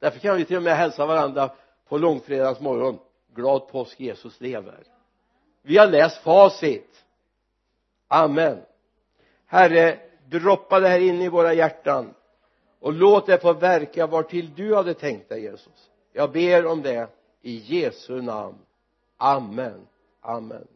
Därför 0.02 0.18
kan 0.18 0.36
vi 0.36 0.44
till 0.44 0.56
och 0.56 0.62
med 0.62 0.76
hälsa 0.76 1.06
varandra 1.06 1.50
på 1.88 1.98
långfredags 1.98 2.60
morgon 2.60 2.98
glad 3.34 3.68
påsk 3.68 4.00
Jesus 4.00 4.40
lever. 4.40 4.84
Vi 5.62 5.78
har 5.78 5.86
läst 5.86 6.22
facit. 6.22 7.04
Amen. 8.08 8.58
Herre 9.46 9.98
droppa 10.26 10.80
det 10.80 10.88
här 10.88 11.00
in 11.00 11.22
i 11.22 11.28
våra 11.28 11.54
hjärtan 11.54 12.14
och 12.80 12.92
låt 12.92 13.26
det 13.26 13.38
få 13.38 13.52
verka 13.52 14.06
var 14.06 14.22
till 14.22 14.54
du 14.54 14.74
hade 14.74 14.94
tänkt 14.94 15.28
dig 15.28 15.42
Jesus. 15.42 15.90
Jag 16.12 16.32
ber 16.32 16.66
om 16.66 16.82
det 16.82 17.08
i 17.42 17.56
Jesu 17.56 18.22
namn. 18.22 18.58
Amen. 19.16 19.86
Amen. 20.20 20.66